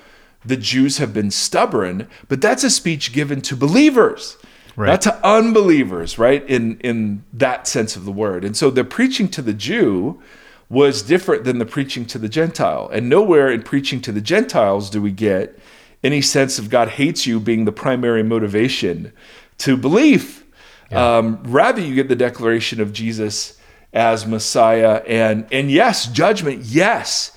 [0.45, 4.38] the Jews have been stubborn, but that's a speech given to believers.
[4.75, 4.88] Right.
[4.88, 6.47] Not to unbelievers, right?
[6.49, 8.43] In in that sense of the word.
[8.43, 10.21] And so they're preaching to the Jew
[10.69, 12.89] was different than the preaching to the Gentile.
[12.91, 15.58] And nowhere in preaching to the Gentiles do we get
[16.04, 19.12] any sense of God hates you being the primary motivation
[19.60, 20.45] to belief.
[20.91, 21.17] Yeah.
[21.17, 23.60] Um, rather, you get the declaration of Jesus
[23.91, 27.36] as Messiah, and and yes, judgment, yes,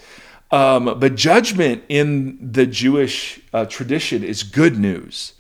[0.51, 5.35] um, but judgment in the Jewish uh, tradition is good news.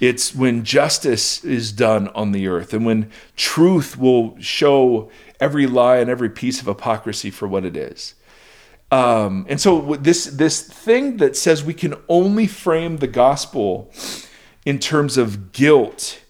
[0.00, 5.98] It's when justice is done on the earth and when truth will show every lie
[5.98, 8.14] and every piece of hypocrisy for what it is.
[8.92, 13.90] Um, and so this this thing that says we can only frame the gospel
[14.64, 16.20] in terms of guilt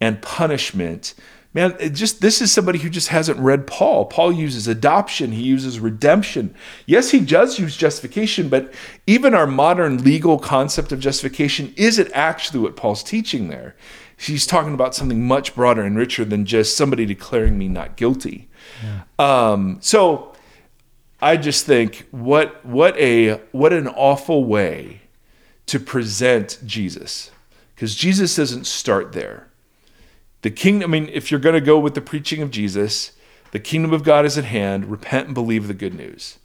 [0.00, 1.14] and punishment
[1.54, 4.06] man just this is somebody who just hasn't read paul.
[4.06, 5.30] Paul uses adoption.
[5.30, 6.52] He uses redemption.
[6.84, 8.74] Yes he does use justification but
[9.06, 13.76] even our modern legal concept of justification isn't actually what paul's teaching there.
[14.16, 18.49] He's talking about something much broader and richer than just somebody declaring me not guilty
[18.82, 19.02] yeah.
[19.52, 20.32] um, so
[21.20, 25.00] i just think what what a what an awful way
[25.66, 27.30] to present jesus
[27.74, 29.50] because jesus doesn't start there
[30.42, 33.12] the kingdom, I mean, if you're going to go with the preaching of Jesus,
[33.50, 34.90] the kingdom of God is at hand.
[34.90, 36.38] Repent and believe the good news.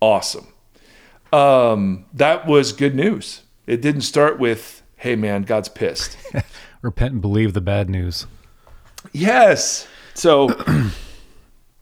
[0.00, 0.48] Awesome.
[1.32, 3.42] Um, that was good news.
[3.66, 6.16] It didn't start with, hey, man, God's pissed.
[6.82, 8.26] Repent and believe the bad news.
[9.12, 9.88] Yes.
[10.14, 10.48] So,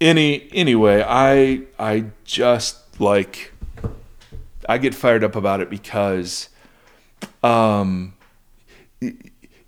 [0.02, 3.52] any anyway, I I just like
[4.68, 6.48] I get fired up about it because
[7.42, 8.14] um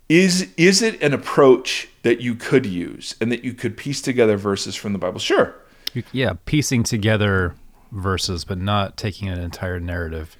[0.07, 4.37] is is it an approach that you could use and that you could piece together
[4.37, 5.19] verses from the Bible?
[5.19, 5.55] Sure.
[6.11, 7.55] Yeah, piecing together
[7.91, 10.35] verses, but not taking an entire narrative.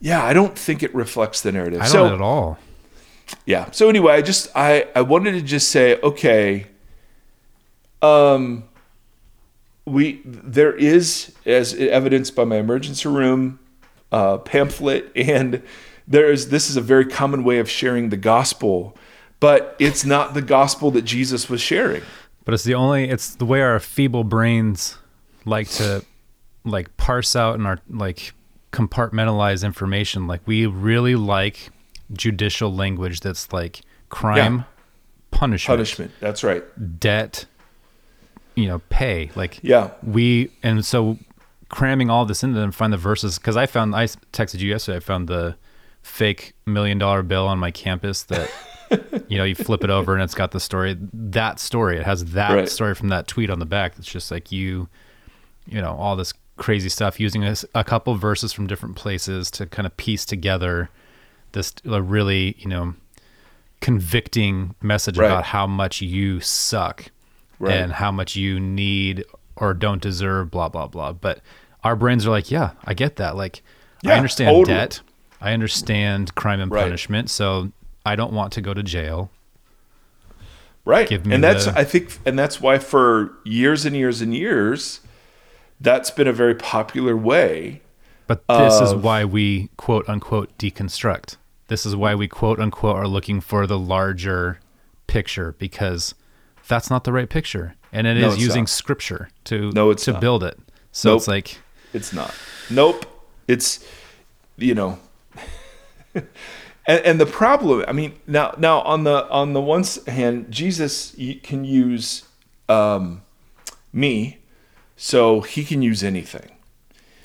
[0.00, 1.80] Yeah, I don't think it reflects the narrative.
[1.80, 2.58] I don't so, at all.
[3.46, 3.70] Yeah.
[3.72, 6.66] So anyway, I just I I wanted to just say, okay,
[8.00, 8.64] um,
[9.84, 13.58] we there is as evidenced by my emergency room
[14.10, 15.62] uh, pamphlet and
[16.06, 18.96] there is this is a very common way of sharing the gospel
[19.42, 22.00] but it's not the gospel that Jesus was sharing.
[22.44, 24.96] But it's the only it's the way our feeble brains
[25.44, 26.04] like to
[26.64, 28.34] like parse out and our like
[28.72, 30.28] compartmentalize information.
[30.28, 31.70] Like we really like
[32.12, 34.64] judicial language that's like crime, yeah.
[35.32, 36.12] punishment, punishment.
[36.20, 36.62] That's right.
[37.00, 37.46] Debt,
[38.54, 39.30] you know, pay.
[39.34, 41.18] Like yeah, we and so
[41.68, 44.96] cramming all this into them, find the verses because I found I texted you yesterday.
[44.96, 45.56] I found the
[46.02, 48.50] fake million dollar bill on my campus that
[49.28, 51.98] you know, you flip it over and it's got the story, that story.
[51.98, 52.68] It has that right.
[52.68, 53.94] story from that tweet on the back.
[53.98, 54.88] It's just like you,
[55.66, 59.66] you know, all this crazy stuff using a, a couple verses from different places to
[59.66, 60.90] kind of piece together
[61.52, 62.94] this really, you know,
[63.80, 65.26] convicting message right.
[65.26, 67.10] about how much you suck
[67.62, 67.76] right.
[67.76, 69.24] and how much you need
[69.56, 71.12] or don't deserve, blah, blah, blah.
[71.12, 71.40] But
[71.84, 73.36] our brains are like, yeah, I get that.
[73.36, 73.62] Like,
[74.02, 74.76] yeah, I understand totally.
[74.76, 75.00] debt.
[75.40, 77.30] I understand crime and punishment.
[77.30, 77.72] So
[78.04, 79.30] I don't want to go to jail.
[80.84, 81.10] Right.
[81.10, 81.78] and that's the...
[81.78, 85.00] I think and that's why for years and years and years
[85.80, 87.82] that's been a very popular way.
[88.26, 88.88] But this of...
[88.88, 91.36] is why we quote unquote deconstruct.
[91.68, 94.58] This is why we quote unquote are looking for the larger
[95.06, 96.14] picture because
[96.72, 98.70] that's not the right picture, and it No, is using not.
[98.70, 100.20] scripture to No, it's to not.
[100.22, 100.58] build it.
[100.90, 101.18] So Nope.
[101.18, 101.58] it's like
[101.92, 102.34] It's not.
[102.70, 103.04] Nope.
[103.46, 103.84] It's
[104.56, 104.98] you know.
[106.14, 106.24] and,
[106.86, 111.64] and the problem, I mean, now now on the on the one hand, Jesus can
[111.64, 112.24] use
[112.70, 113.20] um,
[113.92, 114.38] me,
[114.96, 116.50] so he can use anything.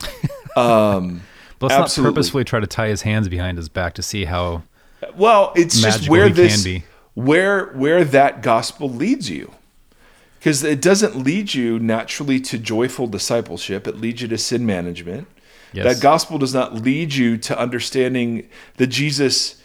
[0.57, 1.21] Um,
[1.61, 2.09] let's Absolutely.
[2.09, 4.63] not purposefully try to tie his hands behind his back to see how
[5.15, 6.83] well, it's just where he this can be.
[7.17, 9.51] Where where that gospel leads you.
[10.37, 13.87] Because it doesn't lead you naturally to joyful discipleship.
[13.87, 15.27] It leads you to sin management.
[15.73, 15.83] Yes.
[15.95, 19.59] That gospel does not lead you to understanding that Jesus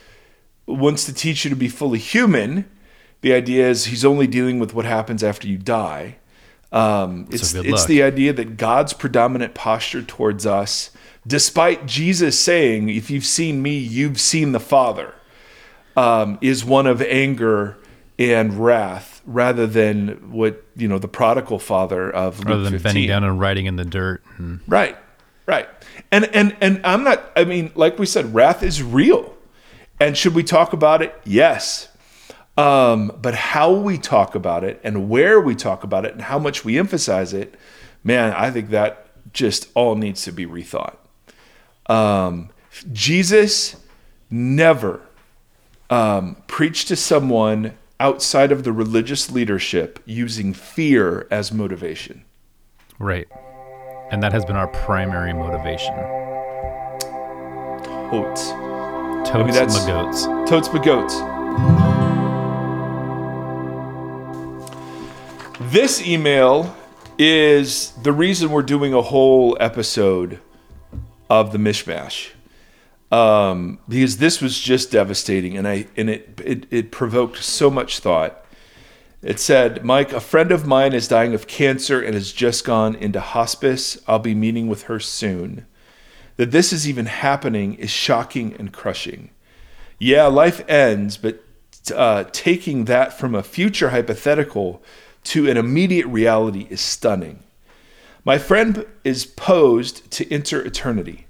[0.64, 2.64] wants to teach you to be fully human.
[3.20, 6.16] The idea is he's only dealing with what happens after you die.
[6.72, 10.90] Um, it's it's the idea that God's predominant posture towards us,
[11.26, 15.14] despite Jesus saying, "If you've seen me, you've seen the Father,"
[15.96, 17.76] um, is one of anger
[18.18, 22.82] and wrath, rather than what you know the prodigal father of Luke rather than 15.
[22.84, 24.22] bending down and writing in the dirt.
[24.38, 24.96] And Right.
[25.46, 25.68] Right.
[26.10, 29.34] And and and I'm not I mean, like we said, wrath is real.
[30.00, 31.18] And should we talk about it?
[31.24, 31.88] Yes.
[32.56, 36.38] Um, but how we talk about it and where we talk about it and how
[36.38, 37.54] much we emphasize it,
[38.04, 40.96] man, I think that just all needs to be rethought.
[41.86, 42.50] Um,
[42.92, 43.76] Jesus
[44.30, 45.00] never
[45.92, 52.24] um, preached to someone outside of the religious leadership using fear as motivation.
[52.98, 53.28] right.
[54.10, 55.94] And that has been our primary motivation.
[58.10, 58.50] Totes.
[59.30, 60.26] Totes that's- my goats.
[60.50, 60.68] Totes.
[65.72, 66.76] This email
[67.18, 70.40] is the reason we're doing a whole episode
[71.30, 72.30] of the mishmash.
[73.12, 77.98] Um, because this was just devastating and I and it, it it provoked so much
[77.98, 78.42] thought.
[79.20, 82.94] It said, Mike, a friend of mine is dying of cancer and has just gone
[82.94, 83.98] into hospice.
[84.08, 85.66] I'll be meeting with her soon.
[86.36, 89.30] That this is even happening is shocking and crushing.
[89.98, 91.44] Yeah, life ends, but
[91.94, 94.82] uh, taking that from a future hypothetical
[95.24, 97.44] to an immediate reality is stunning.
[98.24, 101.26] My friend is posed to enter eternity.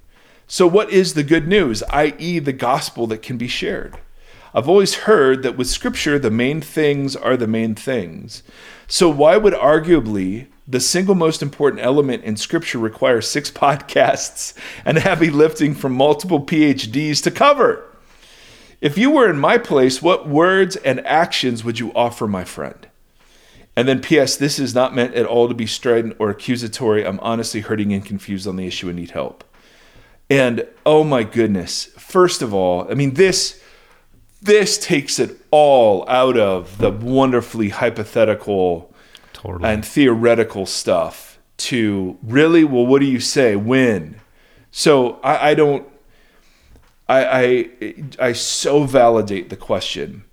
[0.52, 3.96] So, what is the good news, i.e., the gospel that can be shared?
[4.52, 8.42] I've always heard that with scripture, the main things are the main things.
[8.86, 14.52] So, why would arguably the single most important element in scripture require six podcasts
[14.84, 17.86] and heavy lifting from multiple PhDs to cover?
[18.82, 22.88] If you were in my place, what words and actions would you offer my friend?
[23.74, 27.06] And then, P.S., this is not meant at all to be strident or accusatory.
[27.06, 29.44] I'm honestly hurting and confused on the issue and need help.
[30.30, 33.62] And oh my goodness, first of all, I mean, this
[34.42, 38.92] this takes it all out of the wonderfully hypothetical
[39.32, 39.70] Totally.
[39.70, 44.20] and theoretical stuff to really well what do you say when?
[44.72, 45.86] So i, I don't
[47.08, 47.24] I,
[47.80, 50.24] I i so validate the question.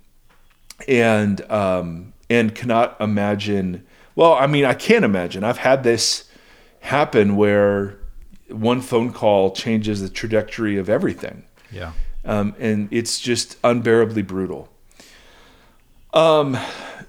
[0.88, 5.44] And um and cannot imagine well i mean i can't imagine.
[5.44, 6.24] I've had this
[6.80, 7.99] happen where
[8.52, 11.92] one phone call changes the trajectory of everything yeah.
[12.24, 14.68] um, and it's just unbearably brutal.
[16.12, 16.58] Um,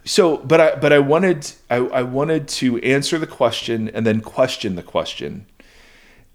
[0.06, 4.22] so, but I but I wanted I, I wanted to answer the question and then
[4.22, 5.48] question the question,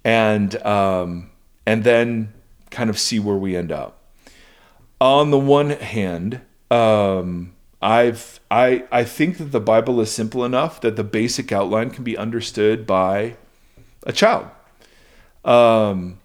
[0.05, 1.31] and um,
[1.65, 2.33] and then
[2.71, 4.03] kind of see where we end up.
[5.01, 6.41] On the one hand,
[6.71, 11.91] um, I've I I think that the Bible is simple enough that the basic outline
[11.91, 13.37] can be understood by
[14.05, 14.49] a child.
[15.47, 16.19] Um,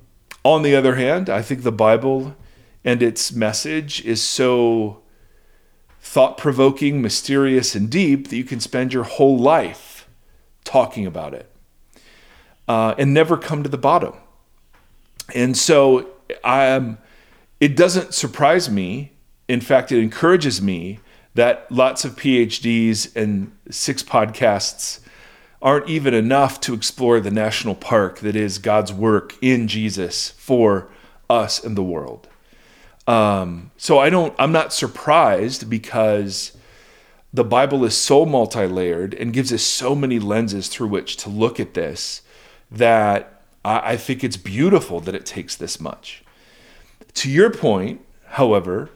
[0.44, 2.36] on the other hand, I think the Bible
[2.84, 5.02] and its message is so
[6.02, 10.10] thought provoking, mysterious, and deep that you can spend your whole life
[10.64, 11.50] talking about it
[12.68, 14.14] uh, and never come to the bottom.
[15.36, 16.10] And so
[16.44, 16.98] I am,
[17.60, 19.12] it doesn't surprise me.
[19.48, 21.00] In fact, it encourages me
[21.36, 25.02] that lots of PhDs and six podcasts
[25.62, 30.88] aren't even enough to explore the national park that is God's work in Jesus for
[31.30, 32.28] us and the world.
[33.07, 36.57] Um, so I don't, I'm not surprised because
[37.34, 41.30] the Bible is so multi layered and gives us so many lenses through which to
[41.30, 42.22] look at this
[42.70, 46.24] that I, I think it's beautiful that it takes this much.
[47.16, 48.89] To your point, however,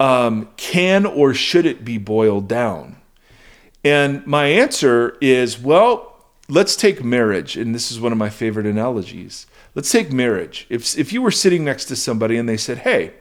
[0.00, 2.96] um, can or should it be boiled down?
[3.84, 6.16] And my answer is well,
[6.48, 7.56] let's take marriage.
[7.56, 9.46] And this is one of my favorite analogies.
[9.74, 10.66] Let's take marriage.
[10.68, 13.14] If, if you were sitting next to somebody and they said, hey,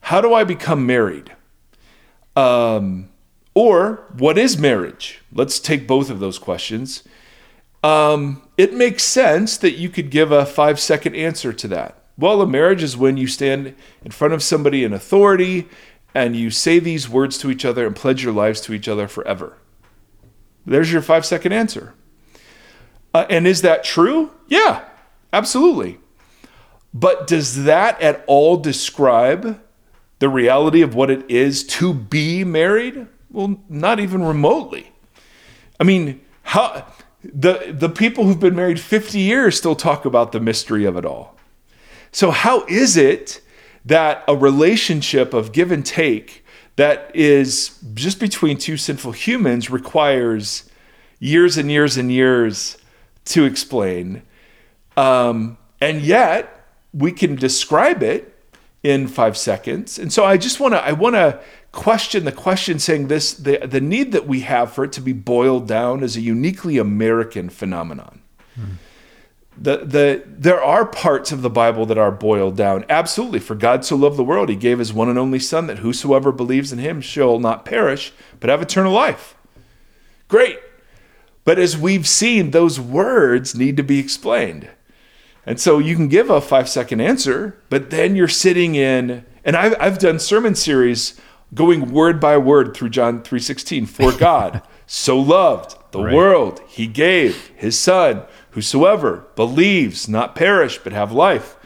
[0.00, 1.32] how do I become married?
[2.34, 3.10] Um,
[3.54, 5.20] Or what is marriage?
[5.32, 7.02] Let's take both of those questions.
[7.82, 12.04] Um, it makes sense that you could give a five second answer to that.
[12.16, 15.68] Well, a marriage is when you stand in front of somebody in authority
[16.14, 19.08] and you say these words to each other and pledge your lives to each other
[19.08, 19.56] forever.
[20.66, 21.94] There's your five second answer.
[23.12, 24.30] Uh, and is that true?
[24.48, 24.84] Yeah,
[25.32, 25.98] absolutely.
[26.92, 29.60] But does that at all describe
[30.18, 33.06] the reality of what it is to be married?
[33.30, 34.92] Well, not even remotely.
[35.78, 36.86] I mean, how
[37.22, 41.04] the the people who've been married 50 years still talk about the mystery of it
[41.04, 41.36] all.
[42.12, 43.40] So how is it
[43.84, 46.44] that a relationship of give and take
[46.76, 50.70] that is just between two sinful humans requires
[51.18, 52.78] years and years and years
[53.26, 54.22] to explain.
[54.96, 58.34] Um, and yet we can describe it
[58.82, 59.98] in five seconds.
[59.98, 61.40] And so I just want to I want to
[61.72, 65.12] question the question saying this the, the need that we have for it to be
[65.12, 68.20] boiled down is a uniquely American phenomenon.
[68.54, 68.72] Hmm.
[69.62, 72.86] The, the, there are parts of the Bible that are boiled down.
[72.88, 73.40] Absolutely.
[73.40, 76.32] For God so loved the world, he gave his one and only Son that whosoever
[76.32, 79.36] believes in him shall not perish, but have eternal life.
[80.28, 80.58] Great.
[81.44, 84.70] But as we've seen, those words need to be explained.
[85.44, 89.56] And so you can give a five second answer, but then you're sitting in, and
[89.56, 91.20] I've, I've done sermon series
[91.54, 93.88] going word by word through John 3:16.
[93.88, 96.14] For God so loved the right.
[96.14, 101.56] world, he gave his son, whosoever believes not perish but have life.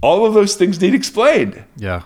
[0.00, 1.64] All of those things need explained.
[1.76, 2.02] Yeah.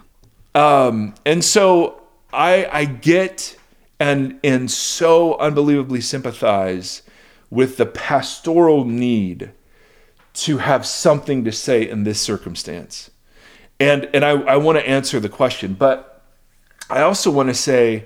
[0.55, 2.03] Um, and so
[2.33, 3.57] I I get
[3.99, 7.03] and and so unbelievably sympathize
[7.51, 9.51] with the pastoral need
[10.33, 13.11] to have something to say in this circumstance.
[13.79, 16.23] And and I, I want to answer the question, but
[16.89, 18.05] I also want to say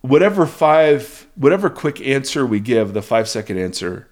[0.00, 4.08] whatever five whatever quick answer we give, the five second answer,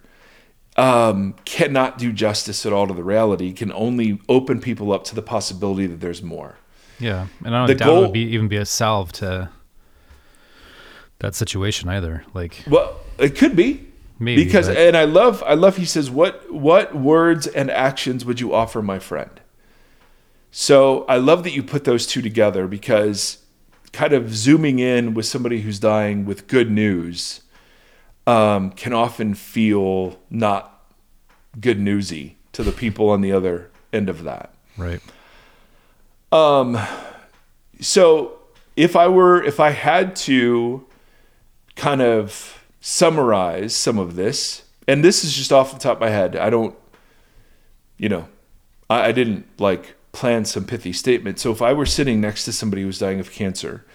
[0.79, 5.15] um, cannot do justice at all to the reality, can only open people up to
[5.15, 6.57] the possibility that there's more.
[6.99, 7.27] Yeah.
[7.43, 9.49] And I don't the doubt goal, it would be even be a salve to
[11.19, 12.23] that situation either.
[12.33, 13.87] Like Well, it could be.
[14.21, 14.77] Maybe, because but...
[14.77, 18.81] and I love I love he says what what words and actions would you offer
[18.81, 19.31] my friend?
[20.51, 23.43] So I love that you put those two together because
[23.91, 27.41] kind of zooming in with somebody who's dying with good news
[28.29, 30.85] um, can often feel not
[31.59, 34.53] good newsy to the people on the other end of that.
[34.77, 35.01] Right.
[36.31, 36.77] Um.
[37.81, 38.37] So
[38.75, 40.85] if I were if I had to
[41.75, 46.09] kind of summarize some of this, and this is just off the top of my
[46.09, 46.35] head.
[46.35, 46.75] I don't,
[47.97, 48.27] you know,
[48.89, 51.39] I, I didn't like plan some pithy statement.
[51.39, 53.85] So if I were sitting next to somebody who was dying of cancer,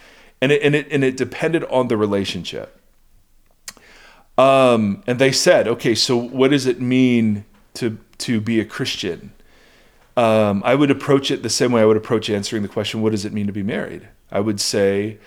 [0.41, 2.74] and it and it and it depended on the relationship.
[4.37, 9.33] Um, and they said, okay, so what does it mean to to be a Christian?
[10.17, 13.11] Um, I would approach it the same way I would approach answering the question, what
[13.11, 14.09] does it mean to be married?
[14.31, 15.19] I would say,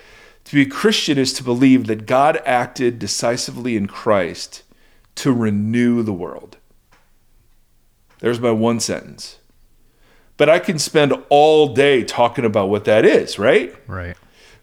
[0.44, 4.62] to be a Christian is to believe that God acted decisively in Christ
[5.16, 6.56] to renew the world.
[8.20, 9.38] There's my one sentence.
[10.38, 13.74] But I can spend all day talking about what that is, right?
[13.86, 14.16] Right.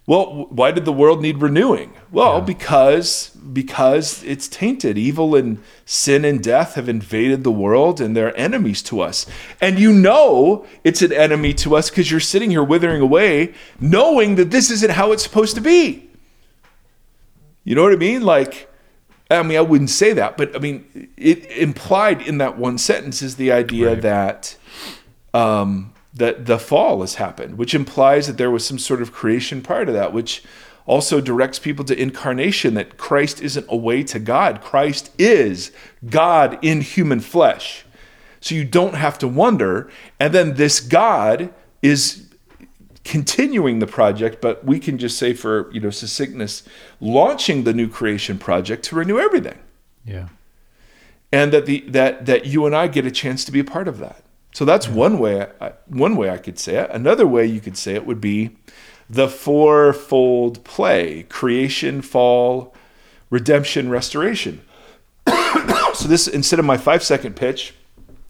[0.07, 1.93] Well, why did the world need renewing?
[2.11, 2.45] Well, yeah.
[2.45, 4.97] because because it's tainted.
[4.97, 9.25] Evil and sin and death have invaded the world and they're enemies to us.
[9.61, 14.35] And you know it's an enemy to us because you're sitting here withering away knowing
[14.35, 16.09] that this isn't how it's supposed to be.
[17.63, 18.21] You know what I mean?
[18.21, 18.69] Like
[19.31, 23.23] I mean, I wouldn't say that, but I mean, it implied in that one sentence
[23.23, 24.01] is the idea right.
[24.03, 24.55] that
[25.33, 29.61] um, that the fall has happened, which implies that there was some sort of creation
[29.61, 30.43] prior to that, which
[30.85, 34.61] also directs people to incarnation that Christ isn't a way to God.
[34.61, 35.71] Christ is
[36.09, 37.85] God in human flesh.
[38.39, 39.89] So you don't have to wonder.
[40.19, 42.27] And then this God is
[43.03, 46.63] continuing the project, but we can just say for, you know, succinctness,
[46.99, 49.57] launching the new creation project to renew everything.
[50.05, 50.29] Yeah.
[51.31, 53.87] And that the that that you and I get a chance to be a part
[53.87, 54.24] of that.
[54.55, 55.47] So that's one way.
[55.59, 56.89] I, one way I could say it.
[56.89, 58.55] Another way you could say it would be
[59.09, 62.73] the fourfold play: creation, fall,
[63.29, 64.61] redemption, restoration.
[65.27, 67.73] so this instead of my five second pitch,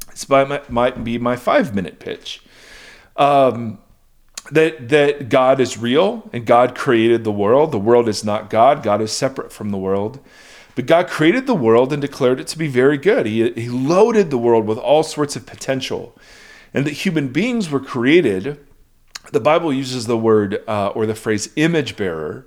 [0.09, 2.41] this might, might be my five minute pitch.
[3.17, 3.77] Um,
[4.49, 7.71] that that God is real and God created the world.
[7.71, 8.81] The world is not God.
[8.81, 10.19] God is separate from the world.
[10.75, 13.25] But God created the world and declared it to be very good.
[13.25, 16.15] He, he loaded the world with all sorts of potential.
[16.73, 18.59] And that human beings were created,
[19.31, 22.45] the Bible uses the word uh, or the phrase image bearer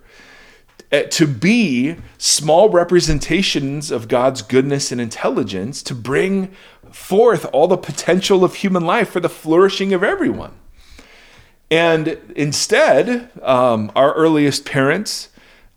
[0.92, 6.52] uh, to be small representations of God's goodness and intelligence to bring
[6.90, 10.52] forth all the potential of human life for the flourishing of everyone.
[11.70, 15.28] And instead, um, our earliest parents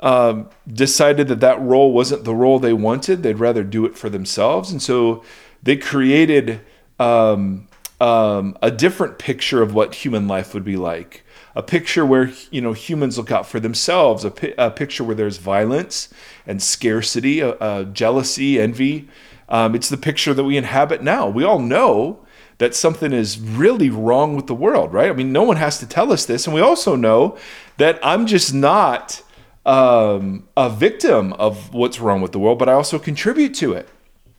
[0.01, 3.23] um, decided that that role wasn't the role they wanted.
[3.23, 4.71] They'd rather do it for themselves.
[4.71, 5.23] And so
[5.61, 6.61] they created
[6.99, 7.67] um,
[7.99, 11.23] um, a different picture of what human life would be like.
[11.55, 14.23] A picture where you know humans look out for themselves.
[14.23, 16.09] A, pi- a picture where there's violence
[16.47, 19.09] and scarcity, uh, uh, jealousy, envy.
[19.49, 21.27] Um, it's the picture that we inhabit now.
[21.27, 22.25] We all know
[22.57, 25.09] that something is really wrong with the world, right?
[25.09, 27.37] I mean, no one has to tell us this, and we also know
[27.77, 29.21] that I'm just not
[29.65, 33.89] um, a victim of what's wrong with the world, but I also contribute to it.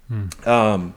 [0.09, 0.29] Hmm.
[0.49, 0.95] Um,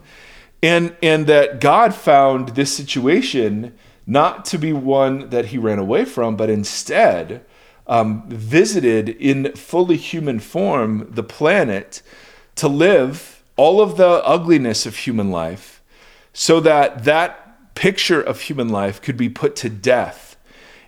[0.62, 6.04] and and that God found this situation not to be one that He ran away
[6.04, 7.44] from, but instead
[7.86, 12.02] um, visited in fully human form the planet
[12.56, 15.82] to live all of the ugliness of human life,
[16.32, 20.36] so that that picture of human life could be put to death,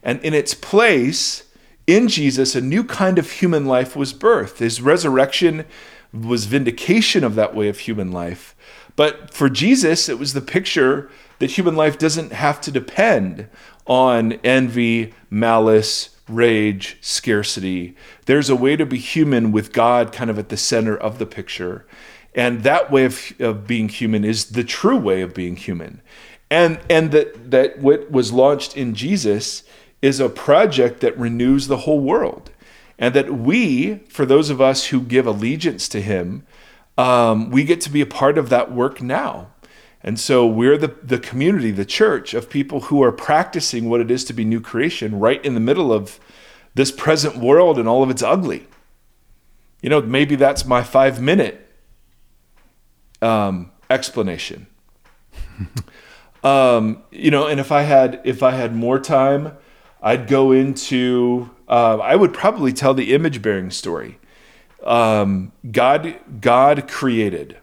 [0.03, 1.45] and in its place
[1.89, 4.59] in Jesus, a new kind of human life was birthed.
[4.59, 5.64] His resurrection
[6.12, 8.55] was vindication of that way of human life.
[8.95, 13.49] But for Jesus, it was the picture that human life doesn't have to depend
[13.86, 17.97] on envy, malice, rage, scarcity.
[18.26, 21.24] There's a way to be human with God kind of at the center of the
[21.24, 21.86] picture.
[22.34, 26.03] And that way of, of being human is the true way of being human.
[26.51, 29.62] And, and that, that what was launched in Jesus
[30.01, 32.51] is a project that renews the whole world.
[32.99, 36.45] And that we, for those of us who give allegiance to Him,
[36.97, 39.49] um, we get to be a part of that work now.
[40.03, 44.11] And so we're the, the community, the church of people who are practicing what it
[44.11, 46.21] is to be new creation right in the middle of
[46.75, 48.67] this present world and all of its ugly.
[49.83, 51.69] You know, maybe that's my five minute
[53.23, 54.67] um, explanation.
[56.45, 59.57] um, you know, and if I had if I had more time,
[60.03, 64.19] I'd go into, uh, I would probably tell the image bearing story.
[64.85, 67.59] Um, God, God created,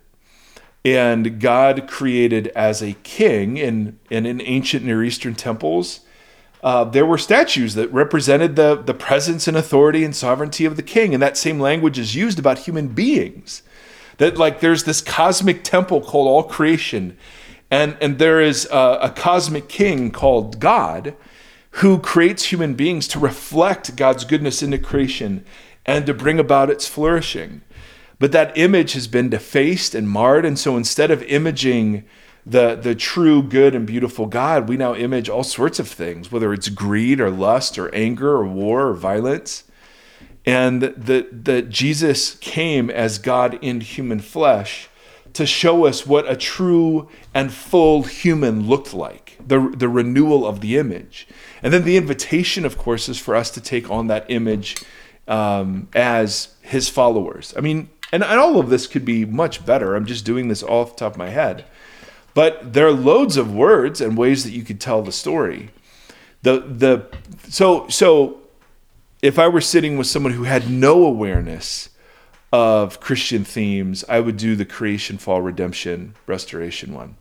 [0.84, 3.60] and God created as a king.
[3.60, 6.02] And, in ancient Near Eastern temples,
[6.62, 10.84] uh, there were statues that represented the, the presence and authority and sovereignty of the
[10.84, 11.14] king.
[11.14, 13.64] And that same language is used about human beings.
[14.18, 17.18] That, like, there's this cosmic temple called all creation,
[17.72, 21.16] and, and there is a, a cosmic king called God
[21.80, 25.46] who creates human beings to reflect God's goodness into creation
[25.86, 27.62] and to bring about its flourishing.
[28.18, 30.46] But that image has been defaced and marred.
[30.46, 32.06] And so instead of imaging
[32.46, 36.54] the, the true, good, and beautiful God, we now image all sorts of things, whether
[36.54, 39.66] it's greed or lust or anger or war or violence.
[40.46, 44.88] And that, that Jesus came as God in human flesh
[45.34, 50.62] to show us what a true and full human looked like, the, the renewal of
[50.62, 51.28] the image.
[51.64, 54.78] And then the invitation, of course, is for us to take on that image
[55.28, 57.54] um, as his followers.
[57.58, 59.96] I mean, and, and all of this could be much better.
[59.96, 61.66] I'm just doing this off the top of my head.
[62.34, 65.70] But there are loads of words and ways that you could tell the story.
[66.44, 67.08] The the
[67.50, 68.42] so so
[69.22, 71.90] if I were sitting with someone who had no awareness
[72.52, 77.16] of Christian themes, I would do the creation, fall, redemption, restoration one.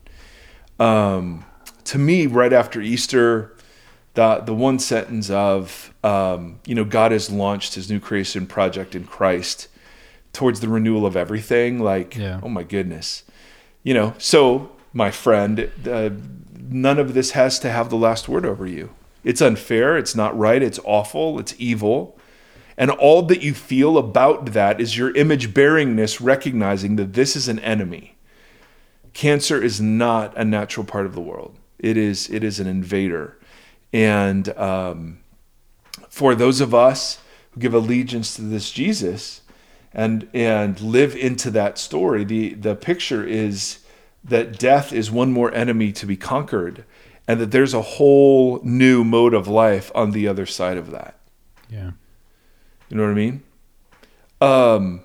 [0.79, 1.45] Um,
[1.85, 3.57] to me, right after Easter,
[4.15, 8.95] the the one sentence of um, you know God has launched His new creation project
[8.95, 9.69] in Christ
[10.33, 11.79] towards the renewal of everything.
[11.79, 12.41] Like, yeah.
[12.43, 13.25] oh my goodness,
[13.83, 14.15] you know.
[14.19, 16.11] So, my friend, uh,
[16.59, 18.91] none of this has to have the last word over you.
[19.23, 19.97] It's unfair.
[19.97, 20.63] It's not right.
[20.63, 21.39] It's awful.
[21.39, 22.19] It's evil.
[22.77, 27.49] And all that you feel about that is your image bearingness recognizing that this is
[27.49, 28.17] an enemy.
[29.13, 31.57] Cancer is not a natural part of the world.
[31.79, 33.39] It is it is an invader.
[33.95, 35.21] And um,
[36.09, 37.21] for those of us
[37.53, 39.43] who give allegiance to this Jesus
[39.93, 43.79] and and live into that story, the the picture is
[44.25, 46.85] that death is one more enemy to be conquered,
[47.29, 51.21] and that there's a whole new mode of life on the other side of that.
[51.71, 51.93] Yeah.
[52.89, 53.43] You know what I mean?
[54.41, 55.03] Um,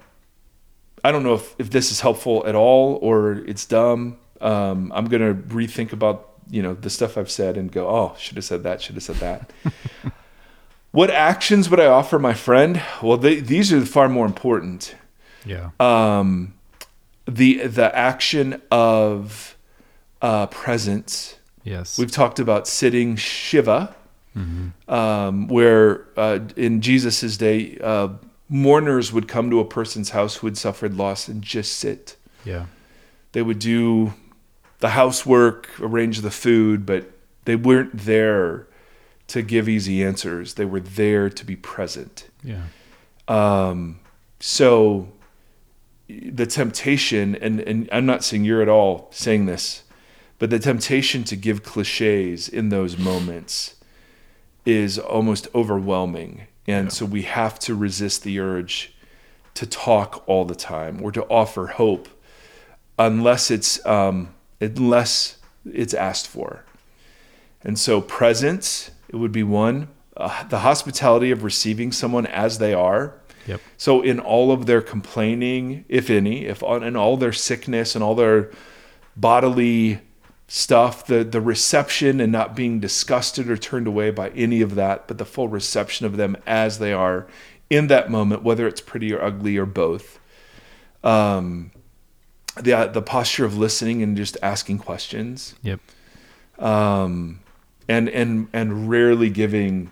[1.03, 4.17] I don't know if, if this is helpful at all or it's dumb.
[4.41, 8.37] Um, I'm gonna rethink about you know the stuff I've said and go, oh, should
[8.37, 9.51] have said that, should have said that.
[10.91, 12.81] what actions would I offer my friend?
[13.01, 14.95] Well, they, these are far more important.
[15.45, 15.69] Yeah.
[15.79, 16.53] Um,
[17.27, 19.57] the the action of
[20.21, 21.37] uh, presence.
[21.63, 21.97] Yes.
[21.97, 23.95] We've talked about sitting shiva,
[24.35, 24.91] mm-hmm.
[24.91, 28.09] um, where uh, in Jesus's day, uh,
[28.47, 32.15] mourners would come to a person's house who had suffered loss and just sit.
[32.43, 32.65] Yeah.
[33.33, 34.13] They would do
[34.79, 37.11] the housework, arrange the food, but
[37.45, 38.67] they weren't there
[39.27, 40.55] to give easy answers.
[40.55, 42.29] They were there to be present.
[42.43, 42.63] Yeah.
[43.27, 43.99] Um,
[44.39, 45.09] so
[46.07, 49.83] the temptation, and, and I'm not saying you're at all saying this,
[50.39, 53.75] but the temptation to give cliches in those moments
[54.65, 56.47] is almost overwhelming.
[56.67, 56.89] And Yeah.
[56.91, 58.93] so we have to resist the urge
[59.55, 62.07] to talk all the time or to offer hope
[62.97, 65.37] unless it's um, unless
[65.71, 66.63] it's asked for.
[67.61, 69.89] And so presence, it would be one.
[70.15, 73.15] Uh, the hospitality of receiving someone as they are.
[73.47, 73.61] Yep.
[73.77, 78.03] So in all of their complaining, if any, if on in all their sickness and
[78.03, 78.51] all their
[79.15, 80.01] bodily
[80.47, 85.07] stuff, the the reception and not being disgusted or turned away by any of that,
[85.07, 87.27] but the full reception of them as they are
[87.69, 90.19] in that moment, whether it's pretty or ugly or both.
[91.03, 91.71] Um,
[92.61, 95.79] the the posture of listening and just asking questions Yep.
[96.57, 97.39] um,
[97.87, 99.91] and and and rarely giving,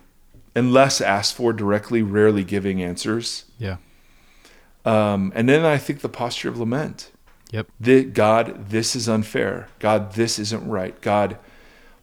[0.55, 3.45] unless asked for directly, rarely giving answers.
[3.57, 3.77] Yeah.
[4.85, 7.11] Um, and then I think the posture of lament.
[7.51, 7.67] Yep.
[7.79, 9.67] The, God, this is unfair.
[9.79, 10.99] God, this isn't right.
[11.01, 11.37] God,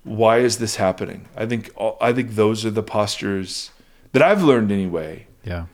[0.02, 1.28] why is this happening?
[1.36, 3.70] I think all- I think those are the postures
[4.12, 5.66] that I've learned anyway Yeah.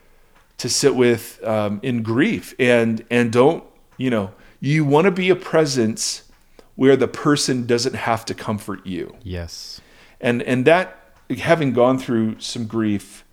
[0.58, 3.64] to sit with um, in grief and and don't
[3.96, 4.30] you know
[4.60, 6.22] you want to be a presence
[6.76, 9.80] where the person doesn't have to comfort you Yes.
[10.20, 10.96] and and that
[11.38, 13.24] having gone through some grief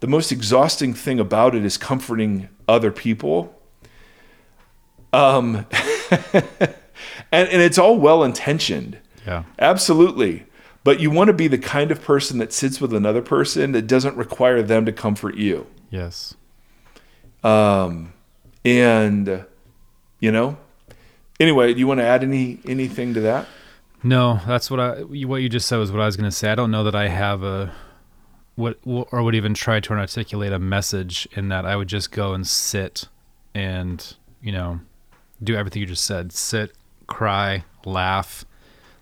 [0.00, 3.54] the most exhausting thing about it is comforting other people
[5.12, 5.66] um
[6.32, 9.44] and and it's all well intentioned Yeah.
[9.58, 10.44] absolutely
[10.84, 13.86] but you want to be the kind of person that sits with another person that
[13.88, 16.34] doesn't require them to comfort you Yes.
[17.44, 18.12] um
[18.64, 19.44] and
[20.20, 20.56] you know
[21.40, 23.46] anyway do you want to add any anything to that
[24.02, 26.50] No, that's what I what you just said was what I was going to say.
[26.52, 27.72] I don't know that I have a
[28.54, 31.66] what or would even try to articulate a message in that.
[31.66, 33.08] I would just go and sit
[33.54, 34.80] and, you know,
[35.42, 36.32] do everything you just said.
[36.32, 36.72] Sit,
[37.06, 38.44] cry, laugh,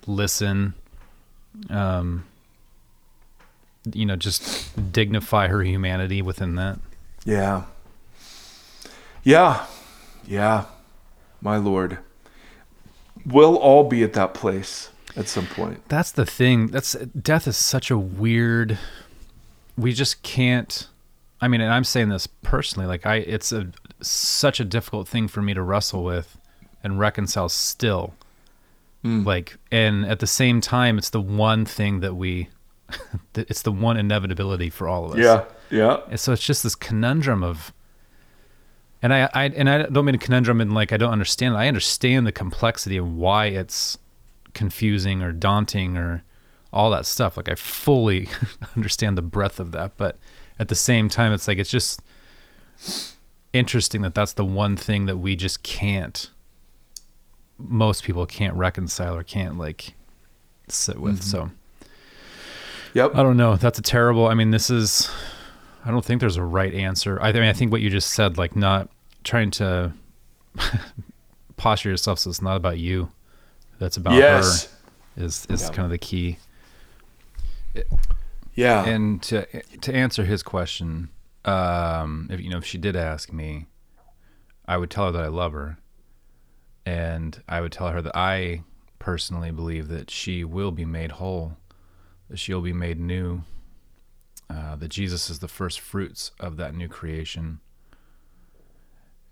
[0.06, 0.74] listen.
[1.68, 2.24] Um
[3.92, 4.42] you know, just
[4.92, 6.78] dignify her humanity within that.
[7.26, 7.64] Yeah.
[9.22, 9.66] Yeah.
[10.26, 10.66] Yeah.
[11.42, 11.98] My Lord.
[13.26, 15.88] We'll all be at that place at some point.
[15.88, 16.68] That's the thing.
[16.68, 18.78] That's death is such a weird.
[19.76, 20.88] We just can't.
[21.40, 22.86] I mean, and I'm saying this personally.
[22.86, 23.68] Like I, it's a
[24.00, 26.38] such a difficult thing for me to wrestle with
[26.82, 28.14] and reconcile still.
[29.02, 29.24] Hmm.
[29.24, 32.48] Like, and at the same time, it's the one thing that we.
[33.36, 35.18] It's the one inevitability for all of us.
[35.18, 35.44] Yeah.
[35.68, 36.02] Yeah.
[36.08, 37.72] And so it's just this conundrum of
[39.04, 41.58] and I, I and I don't mean a conundrum in like I don't understand it.
[41.58, 43.98] I understand the complexity and why it's
[44.54, 46.24] confusing or daunting or
[46.72, 47.36] all that stuff.
[47.36, 48.30] Like I fully
[48.76, 50.16] understand the breadth of that, but
[50.58, 52.00] at the same time it's like it's just
[53.52, 56.30] interesting that that's the one thing that we just can't
[57.58, 59.92] most people can't reconcile or can't like
[60.68, 61.20] sit with.
[61.20, 61.48] Mm-hmm.
[61.48, 61.50] So
[62.94, 63.16] Yep.
[63.16, 63.56] I don't know.
[63.56, 64.28] That's a terrible.
[64.28, 65.10] I mean, this is.
[65.84, 67.20] I don't think there's a right answer.
[67.20, 68.88] I, I mean, I think what you just said, like not
[69.24, 69.92] trying to
[71.56, 73.10] posture yourself so it's not about you,
[73.78, 74.64] that's about yes.
[75.16, 75.68] her, is is Yeah.
[75.70, 76.38] kind of the key.
[78.54, 78.84] Yeah.
[78.84, 79.46] And to
[79.80, 81.08] to answer his question,
[81.44, 83.66] um, if you know if she did ask me,
[84.66, 85.78] I would tell her that I love her,
[86.86, 88.62] and I would tell her that I
[88.98, 91.56] personally believe that she will be made whole,
[92.30, 93.42] that she'll be made new,
[94.48, 97.60] uh, that Jesus is the first fruits of that new creation,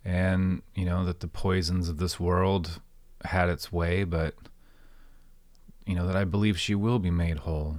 [0.04, 2.80] and you know that the poisons of this world
[3.24, 4.34] had its way, but
[5.86, 7.78] you know that I believe she will be made whole.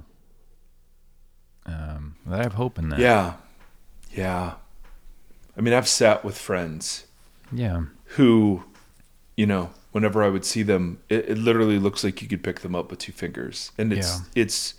[1.66, 2.98] Um, that I have hope in that.
[2.98, 3.34] yeah.
[4.12, 4.54] Yeah.
[5.56, 7.06] I mean, I've sat with friends
[7.52, 7.84] Yeah.
[8.16, 8.64] who,
[9.36, 12.60] you know, whenever I would see them, it, it literally looks like you could pick
[12.60, 13.72] them up with two fingers.
[13.78, 14.74] And it's, it's,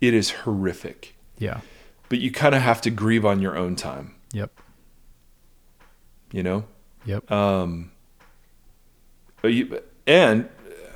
[0.00, 1.14] it is horrific.
[1.38, 1.60] Yeah.
[2.08, 4.50] But you kind of have to grieve on your own time, Yep.
[6.32, 6.64] You know?
[7.06, 7.30] Yep.
[7.30, 7.90] Um,
[9.42, 10.48] but you, and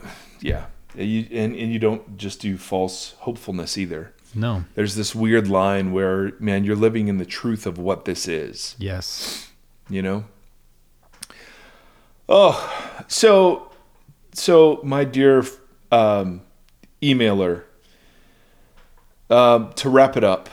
[0.05, 0.09] uh,
[0.41, 4.13] yeah, you, and, and you don't just do false hopefulness either.
[4.35, 4.65] No.
[4.75, 8.75] There's this weird line where, man, you're living in the truth of what this is,
[8.79, 9.51] Yes.
[9.89, 10.25] you know?
[12.29, 13.71] Oh, so,
[14.33, 15.45] so my dear
[15.93, 16.43] um,
[17.03, 17.63] emailer,
[19.31, 20.49] um, to wrap it up,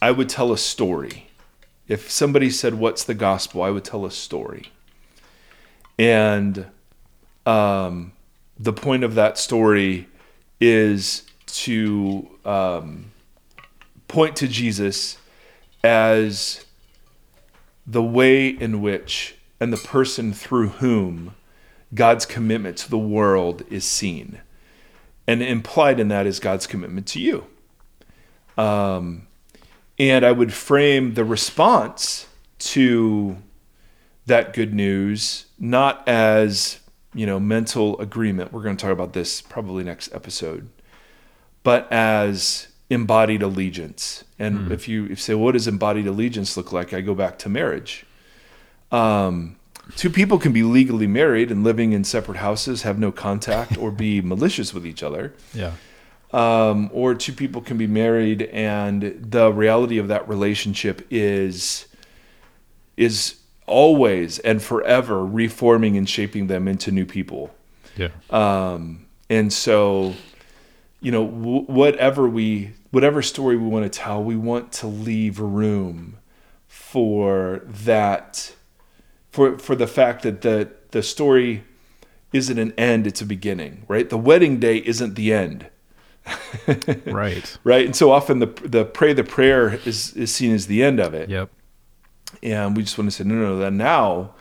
[0.00, 1.28] I would tell a story
[1.88, 3.62] if somebody said, What's the gospel?
[3.62, 4.72] I would tell a story.
[5.98, 6.66] And
[7.46, 8.12] um,
[8.58, 10.08] the point of that story
[10.60, 13.12] is to um,
[14.08, 15.18] point to Jesus
[15.84, 16.64] as
[17.86, 21.34] the way in which and the person through whom
[21.94, 24.40] God's commitment to the world is seen.
[25.26, 27.46] And implied in that is God's commitment to you.
[28.56, 29.26] Um,
[29.98, 32.26] and I would frame the response
[32.58, 33.38] to
[34.26, 36.80] that good news not as,
[37.14, 38.52] you know, mental agreement.
[38.52, 40.68] We're going to talk about this probably next episode,
[41.62, 44.24] but as embodied allegiance.
[44.38, 46.92] And if you if you say, what does embodied allegiance look like?
[46.92, 48.04] I go back to marriage.
[48.90, 49.56] Um,
[49.96, 53.90] two people can be legally married and living in separate houses, have no contact, or
[53.90, 55.32] be malicious with each other.
[55.54, 55.72] Yeah.
[56.32, 61.86] Um, or two people can be married, and the reality of that relationship is
[62.96, 67.54] is always and forever reforming and shaping them into new people.
[67.96, 68.08] Yeah.
[68.30, 70.14] Um, and so,
[71.00, 75.38] you know, w- whatever we, whatever story we want to tell, we want to leave
[75.38, 76.18] room
[76.66, 78.54] for that,
[79.30, 81.64] for for the fact that the the story
[82.32, 84.08] isn't an end; it's a beginning, right?
[84.08, 85.68] The wedding day isn't the end,
[87.06, 87.58] right.
[87.64, 87.84] right?
[87.86, 91.14] And so often the the pray the prayer is is seen as the end of
[91.14, 91.50] it, Yep.
[92.42, 93.58] and we just want to say no, no, no.
[93.58, 94.34] That now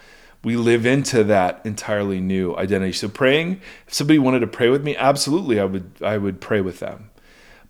[0.43, 2.93] we live into that entirely new identity.
[2.93, 6.61] So praying, if somebody wanted to pray with me, absolutely, I would I would pray
[6.61, 7.09] with them,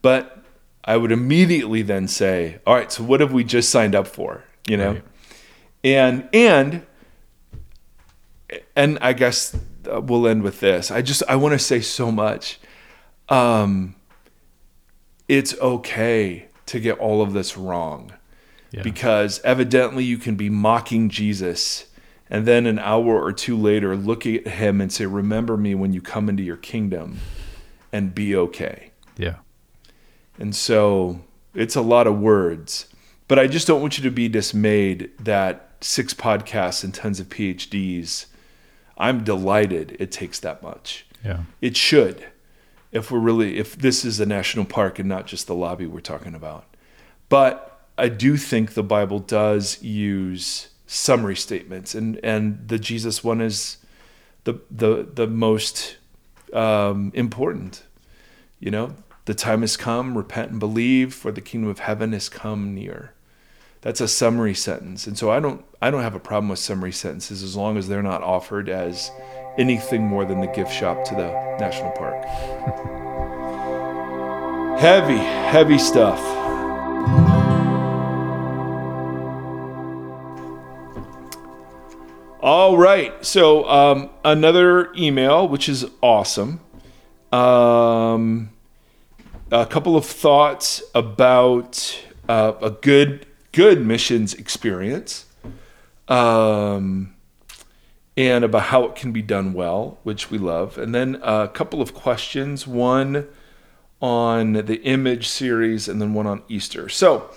[0.01, 0.37] but
[0.83, 4.43] I would immediately then say, all right, so what have we just signed up for?
[4.67, 5.03] You know, Right.
[5.83, 6.85] and and
[8.75, 9.55] and I guess
[9.85, 10.91] we'll end with this.
[10.91, 12.59] I just I want to say so much.
[13.29, 13.95] Um,
[15.31, 18.11] it's okay to get all of this wrong
[18.71, 18.83] Yeah.
[18.83, 21.85] because evidently you can be mocking Jesus
[22.29, 25.93] and then an hour or two later look at him and say, Remember me when
[25.93, 27.19] you come into your kingdom
[27.93, 28.91] and be okay.
[29.17, 29.35] yeah.
[30.39, 31.21] And so
[31.53, 32.87] it's a lot of words,
[33.27, 37.29] but I just don't want you to be dismayed that six podcasts and tons of
[37.29, 38.25] PhDs,
[38.97, 41.05] I'm delighted it takes that much.
[41.23, 41.41] Yeah.
[41.61, 42.25] It should,
[42.91, 46.01] if we're really, if this is a national park and not just the lobby we're
[46.01, 46.65] talking about.
[47.29, 53.41] But I do think the Bible does use summary statements, and and the Jesus one
[53.41, 53.77] is
[54.43, 55.97] the the the most
[56.53, 57.83] um, important.
[58.59, 62.27] You know, the time has come, repent and believe, for the kingdom of heaven has
[62.27, 63.13] come near.
[63.81, 66.91] That's a summary sentence, and so I don't I don't have a problem with summary
[66.91, 69.09] sentences as long as they're not offered as
[69.57, 71.29] anything more than the gift shop to the
[71.59, 72.23] national park.
[74.79, 76.19] heavy, heavy stuff.
[82.41, 83.23] All right.
[83.23, 86.59] So um, another email, which is awesome.
[87.31, 88.49] Um,
[89.51, 95.25] a couple of thoughts about uh, a good good missions experience,
[96.07, 97.13] um,
[98.17, 101.81] and about how it can be done well, which we love, and then a couple
[101.81, 102.67] of questions.
[102.67, 103.27] One
[104.01, 106.89] on the image series, and then one on Easter.
[106.89, 107.29] So.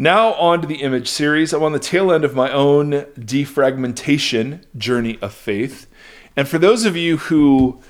[0.00, 1.52] Now, on to the image series.
[1.52, 5.88] I'm on the tail end of my own defragmentation journey of faith.
[6.36, 7.80] And for those of you who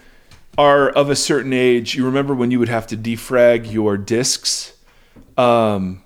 [0.56, 4.72] are of a certain age, you remember when you would have to defrag your disks,
[5.36, 6.02] um,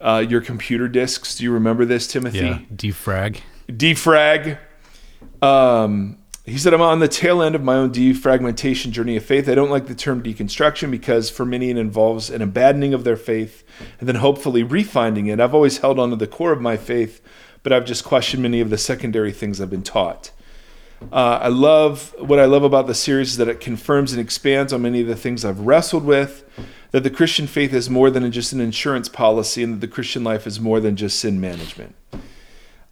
[0.00, 1.36] uh, your computer disks.
[1.36, 2.38] Do you remember this, Timothy?
[2.38, 2.58] Yeah.
[2.74, 3.40] Defrag.
[3.68, 4.58] defrag.
[5.42, 9.48] Um, he said, I'm on the tail end of my own defragmentation journey of faith.
[9.48, 13.16] I don't like the term deconstruction because for many it involves an abandoning of their
[13.16, 13.64] faith
[14.00, 15.40] and then hopefully refinding it.
[15.40, 17.20] I've always held on to the core of my faith,
[17.62, 20.30] but I've just questioned many of the secondary things I've been taught.
[21.12, 24.72] Uh, I love what I love about the series is that it confirms and expands
[24.72, 26.44] on many of the things I've wrestled with.
[26.90, 30.24] That the Christian faith is more than just an insurance policy, and that the Christian
[30.24, 31.94] life is more than just sin management.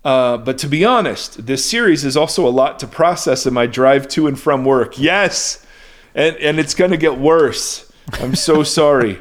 [0.07, 3.67] Uh, but to be honest, this series is also a lot to process in my
[3.67, 5.01] drive to and from work.
[5.01, 5.67] Yes,
[6.15, 7.91] and and it's going to get worse.
[8.13, 9.21] I'm so sorry.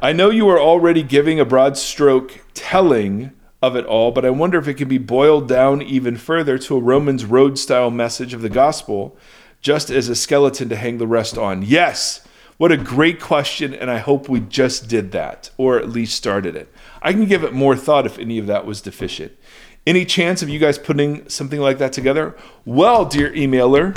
[0.00, 4.30] I know you are already giving a broad stroke telling of it all, but I
[4.30, 8.32] wonder if it can be boiled down even further to a Romans road style message
[8.32, 9.16] of the gospel,
[9.60, 11.62] just as a skeleton to hang the rest on.
[11.62, 12.24] Yes.
[12.56, 16.54] What a great question, and I hope we just did that, or at least started
[16.54, 16.72] it.
[17.02, 19.32] I can give it more thought if any of that was deficient.
[19.86, 22.36] Any chance of you guys putting something like that together?
[22.64, 23.96] Well, dear emailer,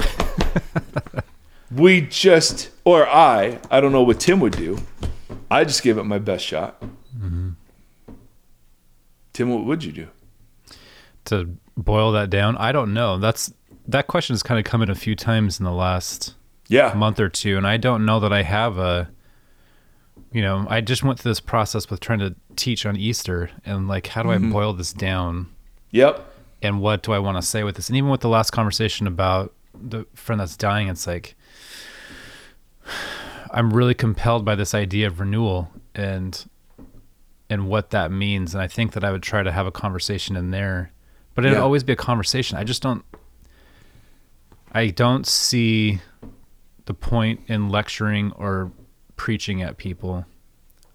[1.72, 4.80] we just, or I, I don't know what Tim would do.
[5.52, 6.82] I just gave it my best shot.
[7.16, 7.50] Mm-hmm.
[9.34, 10.08] Tim, what would you do?
[11.26, 13.18] to boil that down, I don't know.
[13.18, 13.54] That's
[13.88, 16.36] that question has kind of come in a few times in the last
[16.68, 16.94] Yeah.
[16.94, 19.10] month or two, and I don't know that I have a.
[20.32, 23.88] You know, I just went through this process with trying to teach on Easter, and
[23.88, 24.52] like, how do I mm-hmm.
[24.52, 25.48] boil this down?
[25.94, 26.28] Yep.
[26.62, 27.88] and what do I want to say with this?
[27.88, 31.36] And even with the last conversation about the friend that's dying, it's like
[33.52, 36.46] I'm really compelled by this idea of renewal and
[37.50, 38.54] and what that means.
[38.56, 40.92] And I think that I would try to have a conversation in there,
[41.36, 41.64] but it'd Yeah.
[41.64, 42.58] always be a conversation.
[42.58, 43.04] I just don't.
[44.72, 46.02] I don't see
[46.86, 48.72] the point in lecturing or
[49.18, 50.26] preaching at people.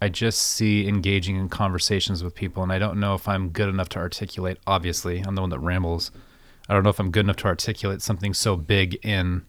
[0.01, 3.69] I just see engaging in conversations with people, and I don't know if I'm good
[3.69, 4.59] enough to articulate.
[4.67, 6.11] Obviously, I'm the one that rambles.
[6.69, 9.43] I don't know if I'm good enough to articulate something so big in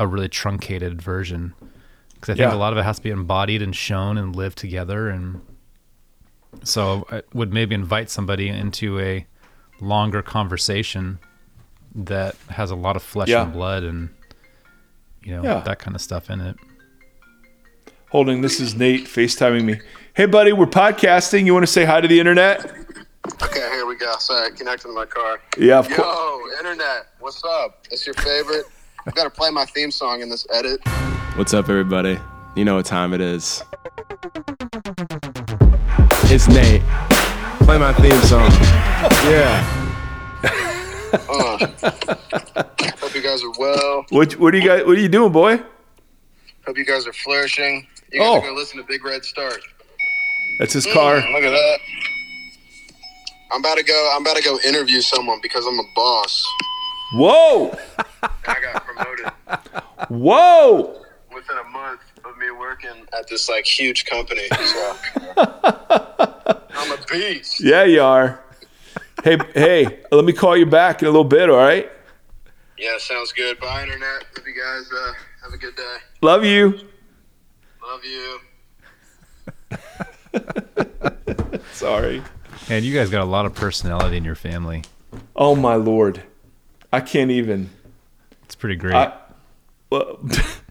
[0.00, 1.54] a really truncated version.
[2.14, 2.56] Because I think Yeah.
[2.56, 5.08] a lot of it has to be embodied and shown and lived together.
[5.08, 5.40] And
[6.64, 9.26] so I would maybe invite somebody into a
[9.80, 11.18] longer conversation
[11.94, 13.44] that has a lot of flesh Yeah.
[13.44, 14.08] and blood and,
[15.22, 15.60] you know, Yeah.
[15.60, 16.56] that kind of stuff in it.
[18.14, 19.80] Holding, this is Nate FaceTiming me.
[20.14, 21.46] Hey, buddy, we're podcasting.
[21.46, 22.64] You want to say hi to the internet?
[23.42, 24.14] Okay, here we go.
[24.20, 25.40] Sorry, connecting to my car.
[25.58, 25.98] Yeah, of course.
[25.98, 27.84] Yo, internet, what's up?
[27.90, 28.66] It's your favorite.
[29.04, 30.78] I've got to play my theme song in this edit.
[31.34, 32.16] What's up, everybody?
[32.54, 33.64] You know what time it is.
[36.30, 36.82] It's Nate.
[37.64, 38.48] Play my theme song.
[39.28, 39.90] Yeah.
[41.28, 41.66] Uh,
[42.96, 44.06] hope you guys are well.
[44.10, 44.86] What, what are you guys?
[44.86, 45.60] What are you doing, boy?
[46.64, 47.88] Hope you guys are flourishing.
[48.14, 48.52] You Oh.
[48.54, 49.60] listen to Big Red Start.
[50.60, 51.16] That's his car.
[51.16, 51.78] Mm, look at that.
[53.50, 54.12] I'm about to go.
[54.14, 56.46] I'm about to go interview someone because I'm a boss.
[57.14, 57.76] Whoa,
[58.22, 59.32] I got promoted
[60.08, 61.02] whoa.
[61.34, 64.46] within a month of me working at this like huge company.
[64.48, 64.96] So
[65.36, 67.60] I'm a beast.
[67.60, 68.40] Yeah, you are.
[69.24, 71.50] Hey, hey, let me call you back in a little bit.
[71.50, 71.90] All right.
[72.78, 73.58] Yeah, sounds good.
[73.60, 74.24] Bye, internet.
[74.36, 75.12] Hope you guys uh,
[75.42, 75.96] have a good day.
[76.22, 76.78] Love you.
[77.86, 78.40] Love you.
[81.72, 82.22] Sorry.
[82.68, 84.82] And you guys got a lot of personality in your family.
[85.36, 86.22] Oh my lord,
[86.92, 87.70] I can't even.
[88.44, 88.94] It's pretty great.
[88.94, 89.12] I,
[89.90, 90.18] well,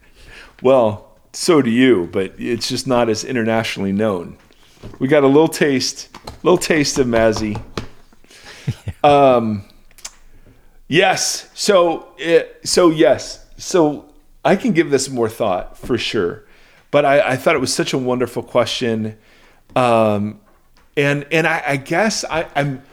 [0.62, 4.36] well, so do you, but it's just not as internationally known.
[4.98, 6.08] We got a little taste,
[6.42, 7.60] little taste of Mazzy.
[9.04, 9.66] Um,
[10.88, 11.50] yes.
[11.52, 13.44] So, it, so yes.
[13.58, 14.06] So
[14.42, 16.43] I can give this more thought for sure,
[16.94, 19.18] but I, I thought it was such a wonderful question,
[19.74, 20.38] um,
[20.96, 22.84] and and I, I guess I, I'm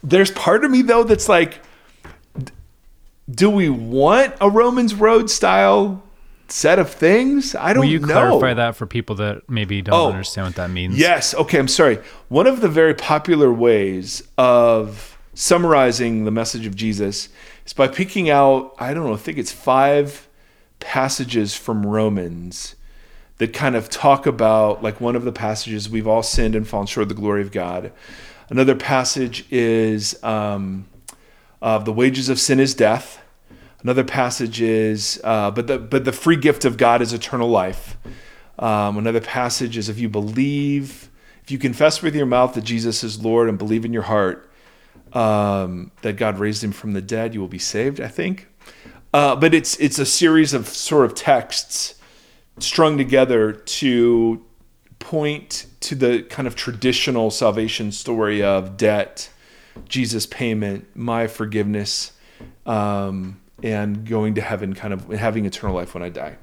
[0.00, 1.58] there's part of me though that's like
[3.28, 6.00] do we want a Romans Road style
[6.46, 7.56] set of things?
[7.56, 7.80] I don't know.
[7.80, 8.06] Will you know.
[8.06, 10.08] clarify that for people that maybe don't Oh.
[10.08, 10.96] understand what that means?
[10.96, 11.34] Yes.
[11.34, 11.58] Okay.
[11.58, 11.98] I'm sorry.
[12.28, 17.28] One of the very popular ways of summarizing the message of Jesus
[17.66, 20.28] is by picking out, I don't know, I think it's five
[20.78, 22.76] passages from Romans
[23.38, 26.86] that kind of talk about, like one of the passages, we've all sinned and fallen
[26.86, 27.92] short of the glory of God.
[28.50, 30.86] Another passage is um,
[31.62, 33.20] uh, the wages of sin is death.
[33.82, 37.96] Another passage is, uh, but the but the free gift of God is eternal life.
[38.58, 41.08] Um, another passage is, if you believe,
[41.44, 44.50] if you confess with your mouth that Jesus is Lord and believe in your heart
[45.12, 48.00] um, that God raised him from the dead, you will be saved.
[48.00, 48.48] I think.
[49.14, 51.94] Uh, but it's it's a series of sort of texts
[52.60, 54.44] strung together to
[54.98, 59.30] point to the kind of traditional salvation story of debt,
[59.88, 62.12] Jesus' payment, my forgiveness,
[62.66, 66.36] um, and going to heaven, kind of having eternal life when I die.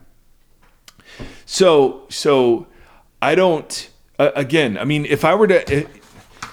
[1.45, 2.67] So, so
[3.21, 3.89] I don't.
[4.17, 5.85] Uh, again, I mean, if I were to, eh,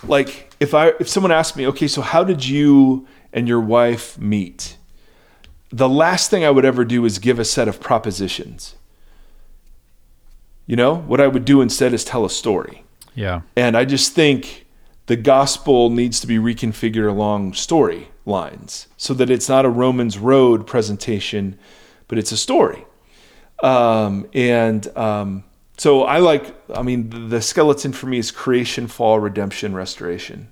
[0.06, 4.18] like, if I if someone asked me, okay, so how did you and your wife
[4.18, 4.76] meet?
[5.70, 8.74] The last thing I would ever do is give a set of propositions.
[10.66, 12.84] You know, what I would do instead is tell a story.
[13.14, 13.42] Yeah.
[13.56, 14.66] And I just think
[15.06, 20.18] the gospel needs to be reconfigured along story lines so that it's not a Romans
[20.18, 21.58] road presentation,
[22.08, 22.84] but it's a story.
[23.62, 25.44] Um, and um,
[25.76, 30.48] so I like, I mean, the skeleton for me is creation, fall, redemption, restoration.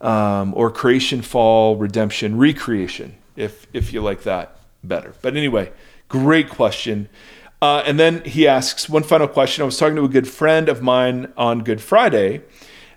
[0.00, 5.12] Um, or creation, fall, redemption, recreation, if if you like that better.
[5.22, 5.72] But anyway,
[6.08, 7.08] great question.
[7.60, 9.62] Uh, and then he asks one final question.
[9.62, 12.42] I was talking to a good friend of mine on Good Friday,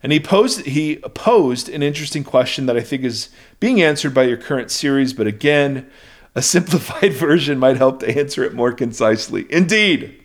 [0.04, 4.24] and he posed he posed an interesting question that I think is being answered by
[4.24, 5.90] your current series, but again,
[6.36, 9.48] a simplified version might help to answer it more concisely.
[9.50, 10.22] Indeed,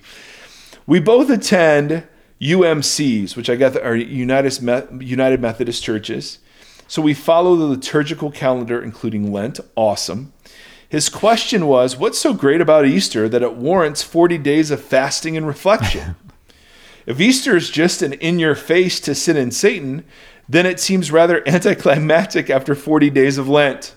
[0.87, 2.07] we both attend
[2.41, 6.39] UMCs, which I guess are United United Methodist churches.
[6.89, 9.59] So we follow the liturgical calendar, including Lent.
[9.75, 10.33] Awesome.
[10.89, 15.37] His question was, What's so great about Easter that it warrants 40 days of fasting
[15.37, 16.17] and reflection?
[17.07, 20.05] if Easter is just an in your face to sin and Satan,
[20.49, 23.95] then it seems rather anticlimactic after 40 days of Lent.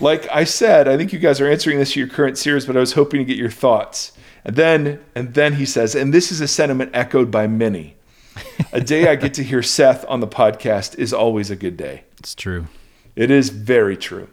[0.00, 2.76] Like I said, I think you guys are answering this to your current series, but
[2.76, 4.12] I was hoping to get your thoughts.
[4.44, 7.96] And then, and then he says, and this is a sentiment echoed by many.
[8.72, 12.04] a day I get to hear Seth on the podcast is always a good day.
[12.18, 12.66] It's true.
[13.16, 14.28] It is very true.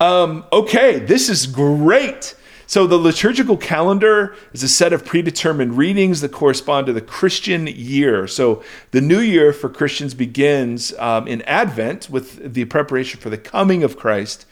[0.00, 2.34] Um, okay, this is great.
[2.66, 7.66] So, the liturgical calendar is a set of predetermined readings that correspond to the Christian
[7.66, 8.28] year.
[8.28, 13.38] So, the new year for Christians begins um, in Advent with the preparation for the
[13.38, 14.44] coming of Christ.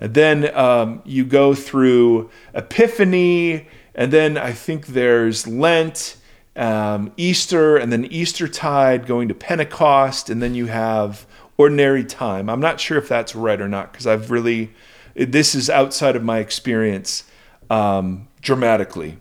[0.00, 6.16] And then um, you go through Epiphany, and then I think there's Lent,
[6.56, 11.26] um, Easter, and then Eastertide going to Pentecost, and then you have
[11.56, 12.48] ordinary time.
[12.48, 14.72] I'm not sure if that's right or not because I've really,
[15.14, 17.24] this is outside of my experience
[17.70, 19.18] um, dramatically.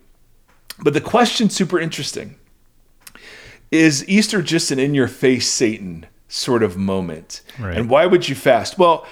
[0.80, 2.36] But the question's super interesting.
[3.72, 7.42] Is Easter just an in your face Satan sort of moment?
[7.60, 7.78] Right.
[7.78, 8.78] And why would you fast?
[8.78, 9.06] Well,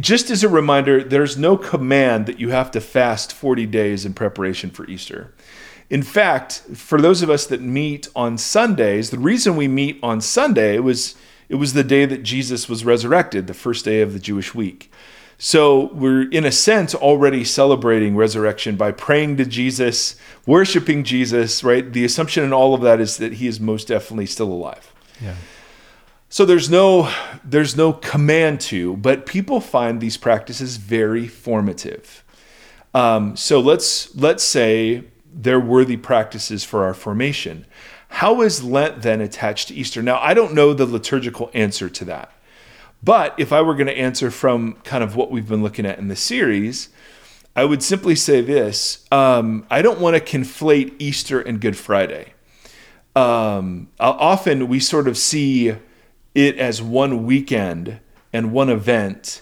[0.00, 4.14] just as a reminder, there's no command that you have to fast 40 days in
[4.14, 5.32] preparation for Easter.
[5.88, 10.20] In fact, for those of us that meet on Sundays, the reason we meet on
[10.20, 11.14] Sunday was
[11.48, 14.90] it was the day that Jesus was resurrected, the first day of the Jewish week.
[15.38, 20.16] So we're, in a sense, already celebrating resurrection by praying to Jesus,
[20.46, 21.92] worshiping Jesus, right?
[21.92, 24.92] The assumption in all of that is that he is most definitely still alive.
[25.20, 25.34] Yeah.
[26.28, 27.12] So there's no
[27.44, 32.24] there's no command to, but people find these practices very formative.
[32.94, 37.66] Um, so let's let's say they're worthy practices for our formation.
[38.08, 40.02] How is Lent then attached to Easter?
[40.02, 42.32] Now I don't know the liturgical answer to that.
[43.02, 45.98] But if I were going to answer from kind of what we've been looking at
[45.98, 46.88] in the series,
[47.54, 52.32] I would simply say this um, I don't want to conflate Easter and Good Friday.
[53.14, 55.74] Um, often we sort of see
[56.34, 58.00] it as one weekend
[58.32, 59.40] and one event.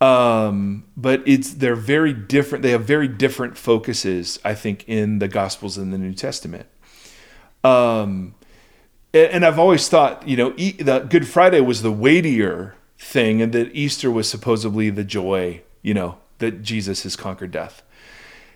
[0.00, 2.62] Um, but it's they're very different.
[2.62, 6.66] They have very different focuses, I think, in the Gospels and the New Testament.
[7.62, 8.34] Um,
[9.14, 12.74] and, I've always thought, you know, the Good Friday was the weightier
[13.04, 17.82] thing, and that Easter was supposedly the joy, you know, that Jesus has conquered death.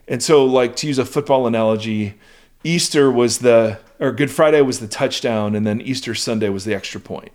[0.09, 2.15] And so, like to use a football analogy,
[2.65, 6.75] Easter was the or Good Friday was the touchdown, and then Easter Sunday was the
[6.75, 7.33] extra point.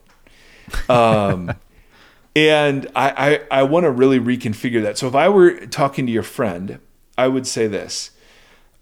[0.90, 1.54] Um,
[2.36, 4.98] and I I, I want to really reconfigure that.
[4.98, 6.80] So if I were talking to your friend,
[7.18, 8.12] I would say this.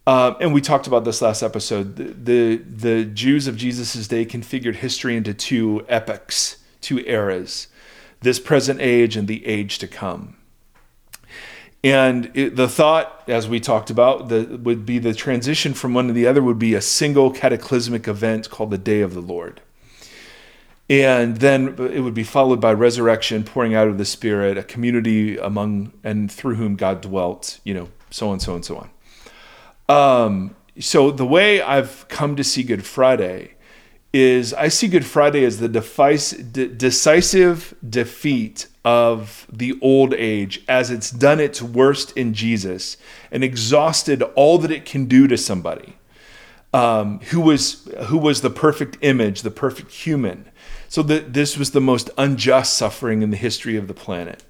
[0.07, 1.97] Um, and we talked about this last episode.
[1.97, 7.67] The, the the Jews of Jesus' day configured history into two epochs, two eras
[8.21, 10.37] this present age and the age to come.
[11.83, 16.07] And it, the thought, as we talked about, the, would be the transition from one
[16.07, 19.61] to the other would be a single cataclysmic event called the Day of the Lord.
[20.87, 25.37] And then it would be followed by resurrection, pouring out of the Spirit, a community
[25.37, 28.89] among and through whom God dwelt, you know, so on, so on, so on.
[29.89, 33.55] Um, so the way I've come to see Good Friday
[34.13, 41.11] is I see Good Friday as the decisive defeat of the old age as it's
[41.11, 42.97] done its worst in Jesus
[43.31, 45.97] and exhausted all that it can do to somebody
[46.73, 50.45] um, who was who was the perfect image, the perfect human.
[50.87, 54.43] So that this was the most unjust suffering in the history of the planet.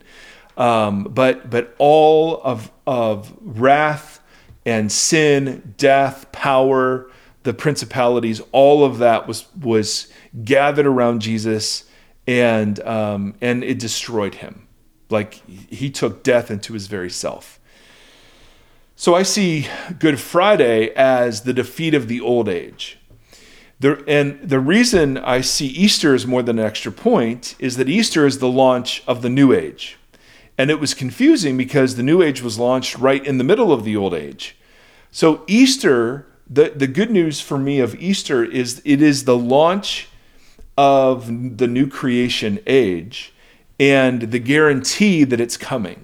[0.57, 4.19] Um, but but all of of wrath
[4.65, 7.10] and sin, death, power
[7.43, 10.11] the principalities, all of that was was
[10.43, 11.85] gathered around Jesus,
[12.27, 14.67] and um, and it destroyed him.
[15.09, 15.33] Like
[15.69, 17.59] he took death into his very self.
[18.95, 19.67] So I see
[19.97, 22.99] Good Friday as the defeat of the old age.
[23.79, 27.89] There, and the reason I see Easter as more than an extra point is that
[27.89, 29.97] Easter is the launch of the new age.
[30.55, 33.83] And it was confusing because the new age was launched right in the middle of
[33.83, 34.55] the old age.
[35.09, 40.09] So Easter the, the good news for me of Easter is it is the launch
[40.77, 43.33] of the new creation age
[43.79, 46.03] and the guarantee that it's coming.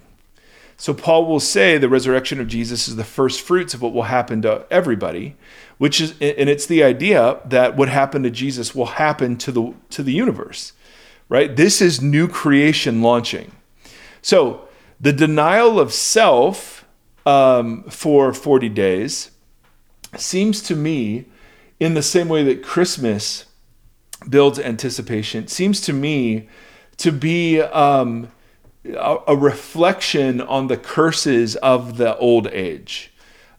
[0.78, 4.04] So Paul will say the resurrection of Jesus is the first fruits of what will
[4.04, 5.36] happen to everybody,
[5.76, 9.74] which is and it's the idea that what happened to Jesus will happen to the
[9.90, 10.72] to the universe.
[11.28, 11.54] Right?
[11.54, 13.52] This is new creation launching.
[14.22, 14.66] So
[14.98, 16.86] the denial of self
[17.26, 19.30] um, for 40 days
[20.16, 21.26] seems to me,
[21.80, 23.44] in the same way that Christmas
[24.28, 26.48] builds anticipation, seems to me
[26.96, 28.28] to be um,
[28.84, 33.12] a, a reflection on the curses of the old age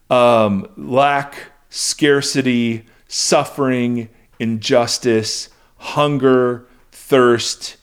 [0.09, 7.77] um, lack, scarcity, suffering, injustice, hunger, thirst.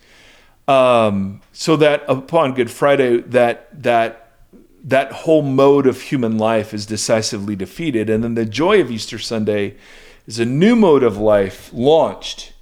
[0.67, 4.26] Um, so that upon Good Friday, that that
[4.87, 9.19] that whole mode of human life is decisively defeated, and then the joy of Easter
[9.19, 9.75] Sunday
[10.29, 12.53] is a new mode of life launched.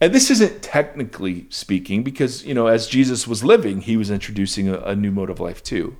[0.00, 4.68] And this isn't technically speaking, because you know, as Jesus was living, he was introducing
[4.68, 5.96] a, a new mode of life too.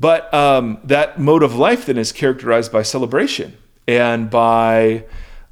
[0.00, 5.04] But um, that mode of life then is characterized by celebration and by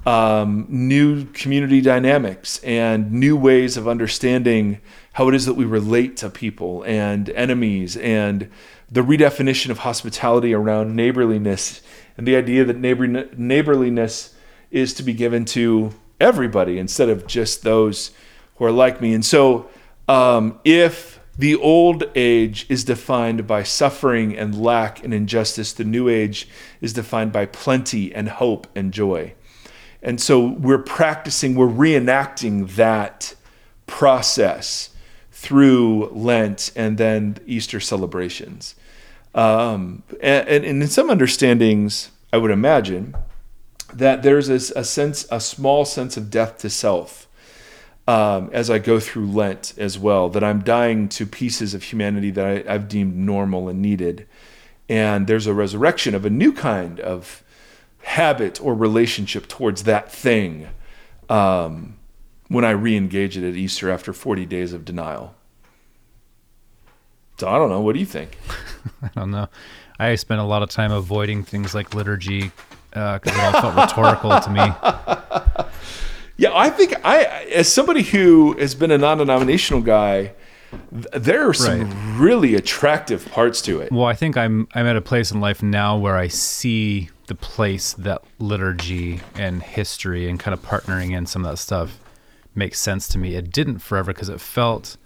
[0.07, 4.80] um, new community dynamics and new ways of understanding
[5.14, 8.49] how it is that we relate to people and enemies and
[8.91, 11.80] the redefinition of hospitality around neighborliness
[12.16, 14.34] and the idea that neighbor, neighborliness
[14.70, 18.11] is to be given to everybody instead of just those
[18.57, 19.12] who are like me.
[19.12, 19.68] And so,
[20.09, 26.09] um, if the old age is defined by suffering and lack and injustice, the new
[26.09, 26.49] age
[26.80, 29.34] is defined by plenty and hope and joy.
[30.03, 33.34] And so we're practicing, we're reenacting that
[33.87, 34.91] process
[35.37, 38.74] through Lent and then Easter celebrations.
[39.34, 43.14] Um, and, and, in some understandings, I would imagine
[43.93, 47.28] that there's a, a sense, a small sense of death to self
[48.09, 52.30] um, as I go through Lent as well, that I'm dying to pieces of humanity
[52.30, 54.26] that I, I've deemed normal and needed.
[54.89, 57.43] And there's a resurrection of a new kind of
[58.05, 60.68] habit or relationship towards that thing
[61.28, 61.99] um,
[62.49, 65.34] when I re engage it at Easter after 40 days of denial.
[67.38, 67.80] So I don't know.
[67.80, 68.38] What do you think?
[69.03, 69.49] I don't know.
[69.99, 72.51] I spent a lot of time avoiding things like liturgy
[72.90, 75.66] because uh, it all felt rhetorical to me.
[76.38, 77.24] Yeah, I think I,
[77.55, 80.34] as somebody who has been a non-denominational guy,
[80.92, 82.20] there are some right.
[82.20, 83.90] really attractive parts to it.
[83.90, 87.34] Well, I think I'm I'm at a place in life now where I see the
[87.34, 91.99] place that liturgy and history and kind of partnering in some of that stuff
[92.57, 93.35] makes sense to me.
[93.35, 94.97] It didn't forever because it felt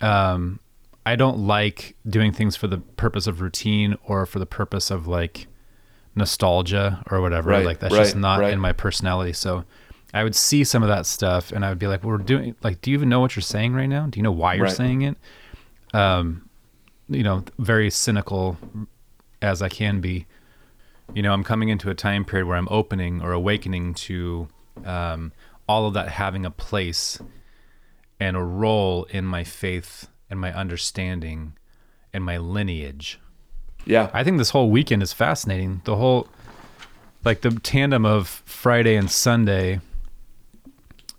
[0.00, 0.60] um
[1.06, 5.06] I don't like doing things for the purpose of routine or for the purpose of
[5.06, 5.46] like
[6.14, 7.48] nostalgia or whatever.
[7.50, 8.52] Right, like that's right, just not right.
[8.52, 9.32] in my personality.
[9.32, 9.64] So
[10.12, 12.82] I would see some of that stuff and I would be like, we're doing like,
[12.82, 14.06] do you even know what you're saying right now?
[14.06, 15.16] Do you know why you're saying it?
[15.94, 16.48] Um,
[17.08, 18.58] you know, very cynical
[19.40, 20.26] as I can be.
[21.14, 24.48] You know, I'm coming into a time period where I'm opening or awakening to
[24.84, 25.32] um,
[25.68, 27.20] all of that having a place
[28.18, 31.52] and a role in my faith and my understanding
[32.12, 33.20] and my lineage.
[33.84, 35.82] Yeah, I think this whole weekend is fascinating.
[35.84, 36.28] The whole,
[37.24, 39.80] like the tandem of Friday and Sunday,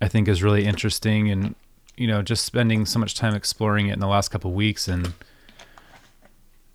[0.00, 1.30] I think is really interesting.
[1.30, 1.54] And,
[1.96, 4.88] you know, just spending so much time exploring it in the last couple of weeks
[4.88, 5.14] and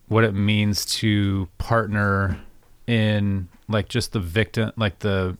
[0.07, 2.39] what it means to partner
[2.87, 5.37] in like just the victim, like the,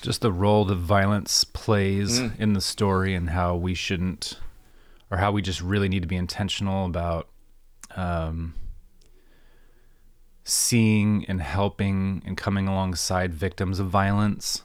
[0.00, 2.38] just the role that violence plays mm.
[2.38, 4.38] in the story and how we shouldn't,
[5.10, 7.28] or how we just really need to be intentional about,
[7.96, 8.54] um,
[10.44, 14.62] seeing and helping and coming alongside victims of violence.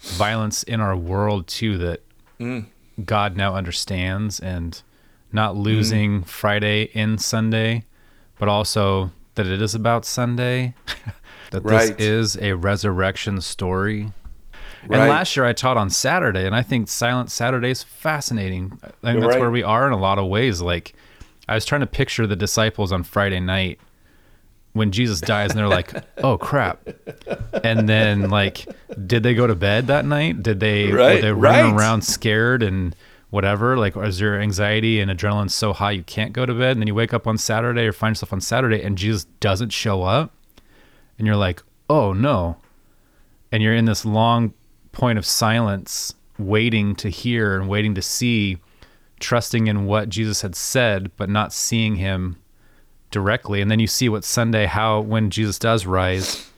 [0.00, 2.02] Violence in our world too that
[2.42, 2.66] mm.
[3.04, 4.82] god now understands and
[5.32, 6.26] not losing mm.
[6.26, 7.84] friday in sunday
[8.38, 10.74] but also that it is about sunday
[11.52, 11.96] that Right.
[11.96, 14.12] this is a resurrection story
[14.86, 14.98] Right.
[15.00, 18.78] and last year I taught on Saturday, and I think Silent Saturday is fascinating.
[18.82, 19.40] I think that's Right.
[19.40, 20.60] where we are in a lot of ways.
[20.60, 20.94] Like,
[21.48, 23.78] I was trying to picture the disciples on Friday night
[24.72, 26.80] when Jesus dies, and they're like, "Oh crap!"
[27.62, 28.66] And then, like,
[29.06, 30.42] did they go to bed that night?
[30.42, 31.80] Did they Right, were they running right.
[31.80, 32.96] around scared and
[33.30, 33.76] whatever?
[33.76, 36.72] Like, is your anxiety and adrenaline so high you can't go to bed?
[36.72, 39.70] And then you wake up on Saturday or find yourself on Saturday, and Jesus doesn't
[39.70, 40.32] show up,
[41.22, 42.56] and you're like, "Oh no!"
[43.52, 44.54] And you're in this long
[44.90, 48.58] point of silence, waiting to hear and waiting to see,
[49.20, 52.38] trusting in what Jesus had said, but not seeing him
[53.12, 53.60] directly.
[53.60, 56.50] And then you see what Sunday, how when Jesus does rise,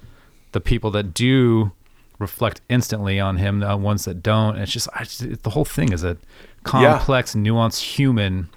[0.53, 1.73] the people that do
[2.19, 4.57] reflect instantly on him, the ones that don't.
[4.57, 5.05] It's just, I
[5.43, 6.17] the whole thing is a
[6.63, 8.49] complex, nuanced human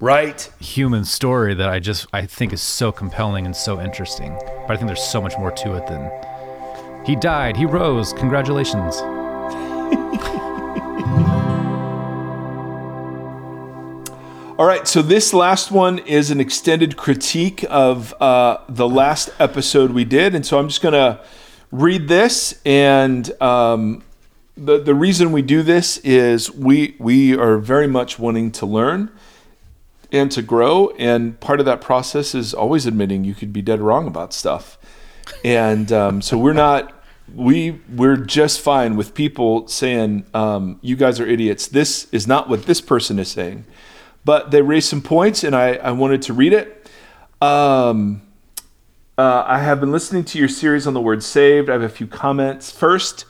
[0.00, 0.50] right.
[0.60, 4.34] human story that I just I think is so compelling and so interesting.
[4.66, 6.10] But I think there's so much more to it than
[7.04, 8.96] he died, he rose, congratulations.
[14.58, 19.92] All right, so this last one is an extended critique of uh, the last episode
[19.92, 21.20] we did, and so I'm just gonna
[21.72, 24.02] read this and um,
[24.56, 29.10] the the reason we do this is we we are very much wanting to learn
[30.12, 33.80] and to grow, and part of that process is always admitting you could be dead
[33.80, 34.78] wrong about stuff,
[35.44, 36.96] and um, so we're not.
[37.32, 41.68] We we're just fine with people saying um, you guys are idiots.
[41.68, 43.66] This is not what this person is saying,
[44.24, 46.88] but they raised some points, and I I wanted to read it.
[47.40, 48.22] Um,
[49.16, 51.68] uh, I have been listening to your series on the word saved.
[51.68, 52.70] I have a few comments.
[52.70, 53.26] First,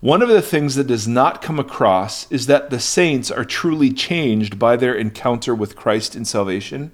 [0.00, 3.92] one of the things that does not come across is that the saints are truly
[3.92, 6.92] changed by their encounter with Christ in salvation.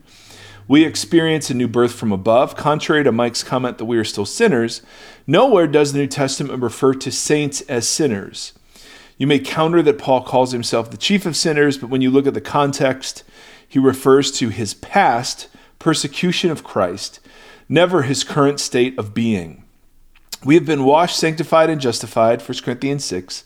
[0.67, 2.57] We experience a new birth from above.
[2.57, 4.81] Contrary to Mike's comment that we are still sinners,
[5.27, 8.55] nowhere does the New Testament refer to saints as sinners.
[9.19, 12.27] You may counter that Paul calls himself the chief of sinners, but when you look
[12.27, 13.23] at the context,
[13.69, 15.49] he refers to his past
[15.79, 17.21] persecution of Christ,
[17.69, 19.64] never his current state of being.
[20.45, 23.45] We have been washed, sanctified, and justified, 1 Corinthians 6.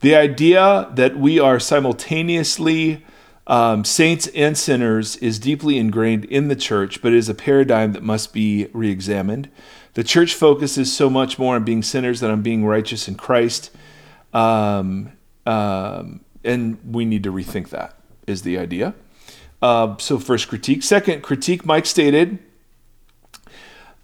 [0.00, 3.04] The idea that we are simultaneously
[3.46, 7.92] um, saints and sinners is deeply ingrained in the church, but it is a paradigm
[7.92, 9.50] that must be re examined.
[9.94, 13.70] The church focuses so much more on being sinners than on being righteous in Christ.
[14.32, 15.12] Um,
[15.46, 17.96] um, and we need to rethink that,
[18.26, 18.94] is the idea.
[19.62, 20.82] Uh, so, first critique.
[20.82, 22.38] Second critique, Mike stated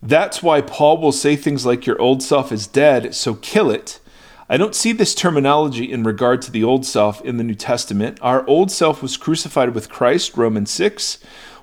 [0.02, 4.00] that's why Paul will say things like, Your old self is dead, so kill it.
[4.48, 8.18] I don't see this terminology in regard to the old self in the New Testament.
[8.20, 11.18] Our old self was crucified with Christ, Romans 6.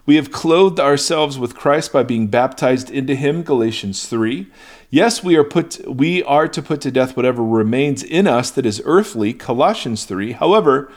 [0.06, 4.48] We have clothed ourselves with Christ by being baptized into him, Galatians 3.
[4.90, 8.66] Yes, we are put we are to put to death whatever remains in us that
[8.66, 10.32] is earthly, Colossians 3.
[10.34, 10.90] However,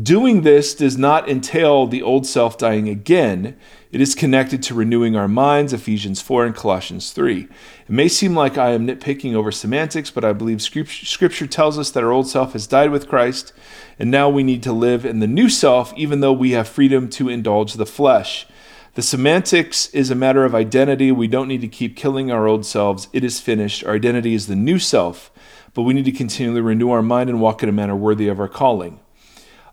[0.00, 3.56] Doing this does not entail the old self dying again.
[3.92, 7.42] It is connected to renewing our minds, Ephesians 4 and Colossians 3.
[7.42, 7.48] It
[7.90, 12.02] may seem like I am nitpicking over semantics, but I believe Scripture tells us that
[12.02, 13.52] our old self has died with Christ,
[13.98, 17.10] and now we need to live in the new self, even though we have freedom
[17.10, 18.46] to indulge the flesh.
[18.94, 21.12] The semantics is a matter of identity.
[21.12, 23.08] We don't need to keep killing our old selves.
[23.12, 23.84] It is finished.
[23.84, 25.30] Our identity is the new self,
[25.74, 28.40] but we need to continually renew our mind and walk in a manner worthy of
[28.40, 29.00] our calling.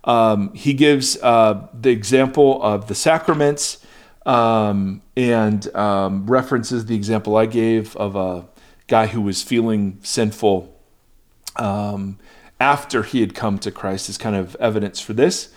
[0.04, 3.79] Um, he gives uh, the example of the sacraments
[4.30, 8.46] um, and um, references the example I gave of a
[8.88, 10.76] guy who was feeling sinful
[11.56, 12.20] um,
[12.60, 15.54] after he had come to Christ as kind of evidence for this.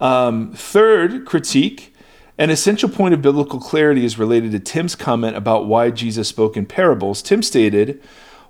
[0.00, 1.92] Um, third critique
[2.38, 6.56] an essential point of biblical clarity is related to Tim's comment about why Jesus spoke
[6.56, 7.20] in parables.
[7.22, 8.02] Tim stated,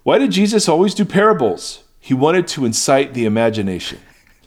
[0.02, 1.82] Why did Jesus always do parables?
[1.98, 3.98] He wanted to incite the imagination.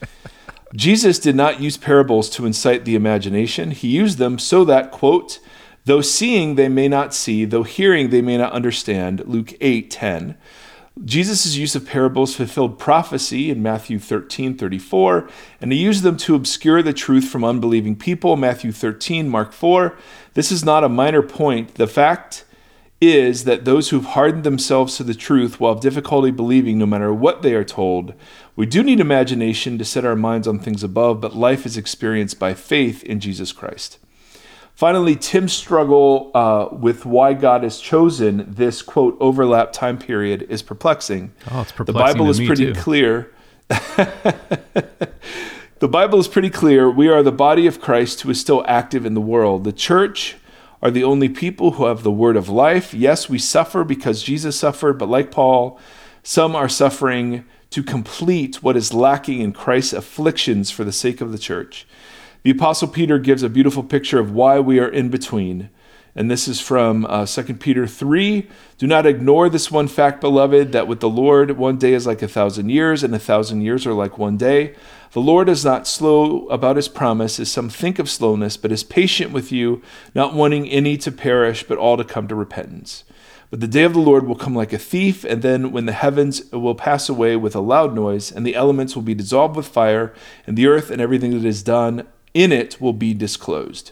[0.75, 3.71] Jesus did not use parables to incite the imagination.
[3.71, 5.39] He used them so that, quote,
[5.85, 10.37] though seeing they may not see, though hearing they may not understand, Luke 8 10.
[11.03, 15.29] Jesus' use of parables fulfilled prophecy in Matthew 13 34,
[15.59, 19.97] and he used them to obscure the truth from unbelieving people, Matthew 13, Mark 4.
[20.35, 21.75] This is not a minor point.
[21.75, 22.45] The fact
[23.01, 27.13] is that those who've hardened themselves to the truth will have difficulty believing no matter
[27.13, 28.13] what they are told.
[28.55, 32.39] We do need imagination to set our minds on things above, but life is experienced
[32.39, 33.99] by faith in Jesus Christ.
[34.75, 40.61] Finally, Tim's struggle uh, with why God has chosen this quote overlap time period is
[40.61, 41.31] perplexing.
[41.51, 41.93] Oh, it's perplexing.
[41.93, 42.73] The Bible is pretty too.
[42.73, 43.31] clear.
[43.67, 45.09] the
[45.89, 46.89] Bible is pretty clear.
[46.89, 49.63] We are the body of Christ who is still active in the world.
[49.63, 50.35] The church
[50.81, 52.93] are the only people who have the word of life.
[52.93, 55.79] Yes, we suffer because Jesus suffered, but like Paul,
[56.23, 61.31] some are suffering to complete what is lacking in Christ's afflictions for the sake of
[61.31, 61.87] the church.
[62.43, 65.69] The Apostle Peter gives a beautiful picture of why we are in between.
[66.17, 68.47] And this is from uh, 2 Peter 3.
[68.77, 72.21] Do not ignore this one fact, beloved, that with the Lord, one day is like
[72.21, 74.75] a thousand years, and a thousand years are like one day.
[75.11, 78.83] The Lord is not slow about his promise, as some think of slowness, but is
[78.83, 79.81] patient with you,
[80.13, 83.03] not wanting any to perish, but all to come to repentance.
[83.49, 85.91] But the day of the Lord will come like a thief, and then when the
[85.91, 89.67] heavens will pass away with a loud noise, and the elements will be dissolved with
[89.67, 90.13] fire,
[90.47, 93.91] and the earth and everything that is done in it will be disclosed.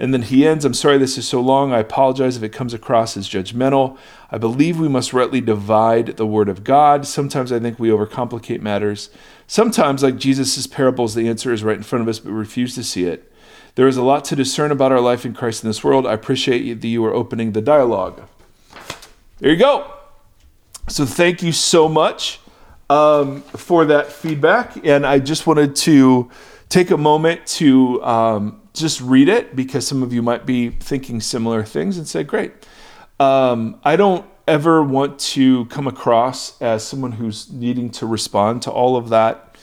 [0.00, 1.72] And then he ends, I'm sorry this is so long.
[1.72, 3.98] I apologize if it comes across as judgmental.
[4.30, 7.04] I believe we must rightly divide the word of God.
[7.04, 9.10] Sometimes I think we overcomplicate matters.
[9.48, 12.76] Sometimes, like Jesus' parables, the answer is right in front of us, but we refuse
[12.76, 13.32] to see it.
[13.74, 16.06] There is a lot to discern about our life in Christ in this world.
[16.06, 18.22] I appreciate that you are opening the dialogue.
[19.38, 19.90] There you go.
[20.88, 22.40] So, thank you so much
[22.88, 24.84] um, for that feedback.
[24.86, 26.30] And I just wanted to
[26.68, 31.20] take a moment to um, just read it because some of you might be thinking
[31.20, 32.52] similar things and say, great.
[33.20, 38.70] Um, I don't ever want to come across as someone who's needing to respond to
[38.70, 39.56] all of that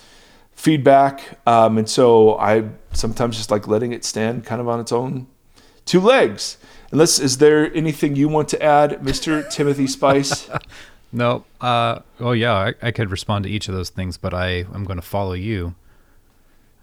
[0.54, 1.40] feedback.
[1.48, 5.28] Um, and so I sometimes just like letting it stand kind of on its own
[5.86, 6.58] two legs.
[6.92, 9.50] Unless, is there anything you want to add, Mr.
[9.52, 10.50] Timothy Spice?
[11.12, 11.46] No.
[11.60, 12.54] Uh, oh, yeah.
[12.54, 15.34] I, I could respond to each of those things, but I am going to follow
[15.34, 15.76] you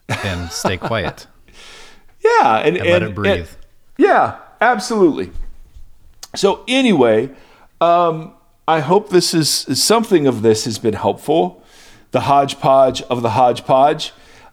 [0.09, 1.27] and stay quiet
[2.25, 2.59] Yeah.
[2.59, 3.33] And, and let and- it breathe.
[3.39, 3.49] and-
[3.99, 5.31] yeah, absolutely.
[6.35, 7.31] So anyway,
[7.81, 8.33] um,
[8.67, 9.51] I hope this is
[9.83, 11.63] something of this has been helpful.
[12.13, 14.13] The hodgepodge of the hodgepodge.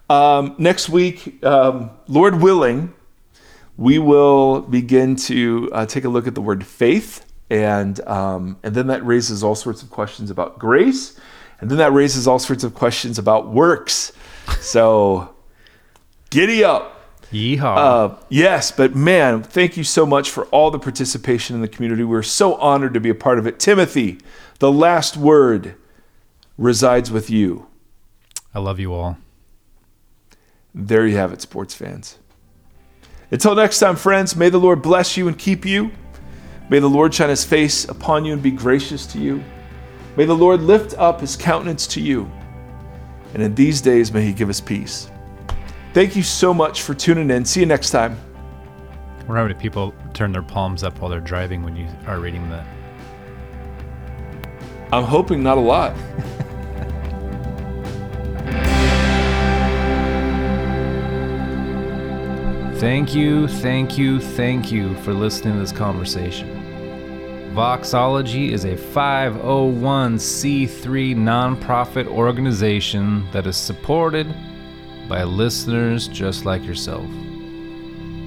[0.09, 2.93] Um, next week, um, Lord willing,
[3.77, 8.75] we will begin to uh, take a look at the word faith, and um, and
[8.75, 11.17] then that raises all sorts of questions about grace,
[11.61, 14.11] and then that raises all sorts of questions about works.
[14.59, 15.33] So,
[16.29, 16.98] giddy up.
[17.31, 17.77] Yeehaw.
[17.77, 22.03] Uh, yes, but man, thank you so much for all the participation in the community.
[22.03, 23.59] We're so honored to be a part of it.
[23.59, 24.19] Timothy,
[24.59, 25.75] the last word
[26.57, 27.67] resides with you.
[28.53, 29.17] I love you all.
[30.73, 32.17] There you have it, sports fans.
[33.31, 35.91] Until next time, friends, may the Lord bless you and keep you.
[36.69, 39.43] May the Lord shine his face upon you and be gracious to you.
[40.15, 42.29] May the Lord lift up his countenance to you.
[43.33, 45.11] And in these days, may he give us peace.
[45.93, 47.45] Thank you so much for tuning in.
[47.45, 48.17] See you next time.
[49.27, 52.65] How many people turn their palms up while they're driving when you are reading that.
[54.91, 55.95] I'm hoping not a lot.
[62.79, 66.47] Thank you, thank you, thank you for listening to this conversation.
[67.53, 74.33] Voxology is a 501c3 nonprofit organization that is supported
[75.09, 77.09] by listeners just like yourself.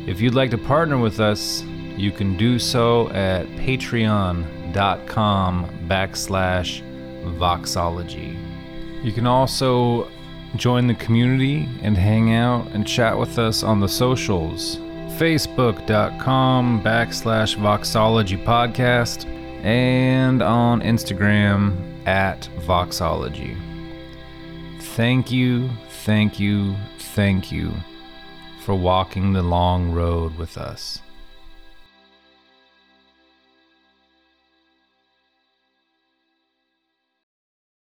[0.06, 1.62] If you'd like to partner with us,
[1.96, 4.46] you can do so at patreon.com
[5.86, 6.82] backslash
[7.38, 8.36] voxology.
[9.04, 10.10] You can also
[10.56, 14.76] join the community and hang out and chat with us on the socials
[15.18, 19.24] facebook.com backslash voxology podcast
[19.64, 21.74] and on instagram
[22.06, 23.56] at voxology
[24.80, 25.70] thank you
[26.04, 26.76] thank you
[27.14, 27.72] thank you
[28.64, 31.00] for walking the long road with us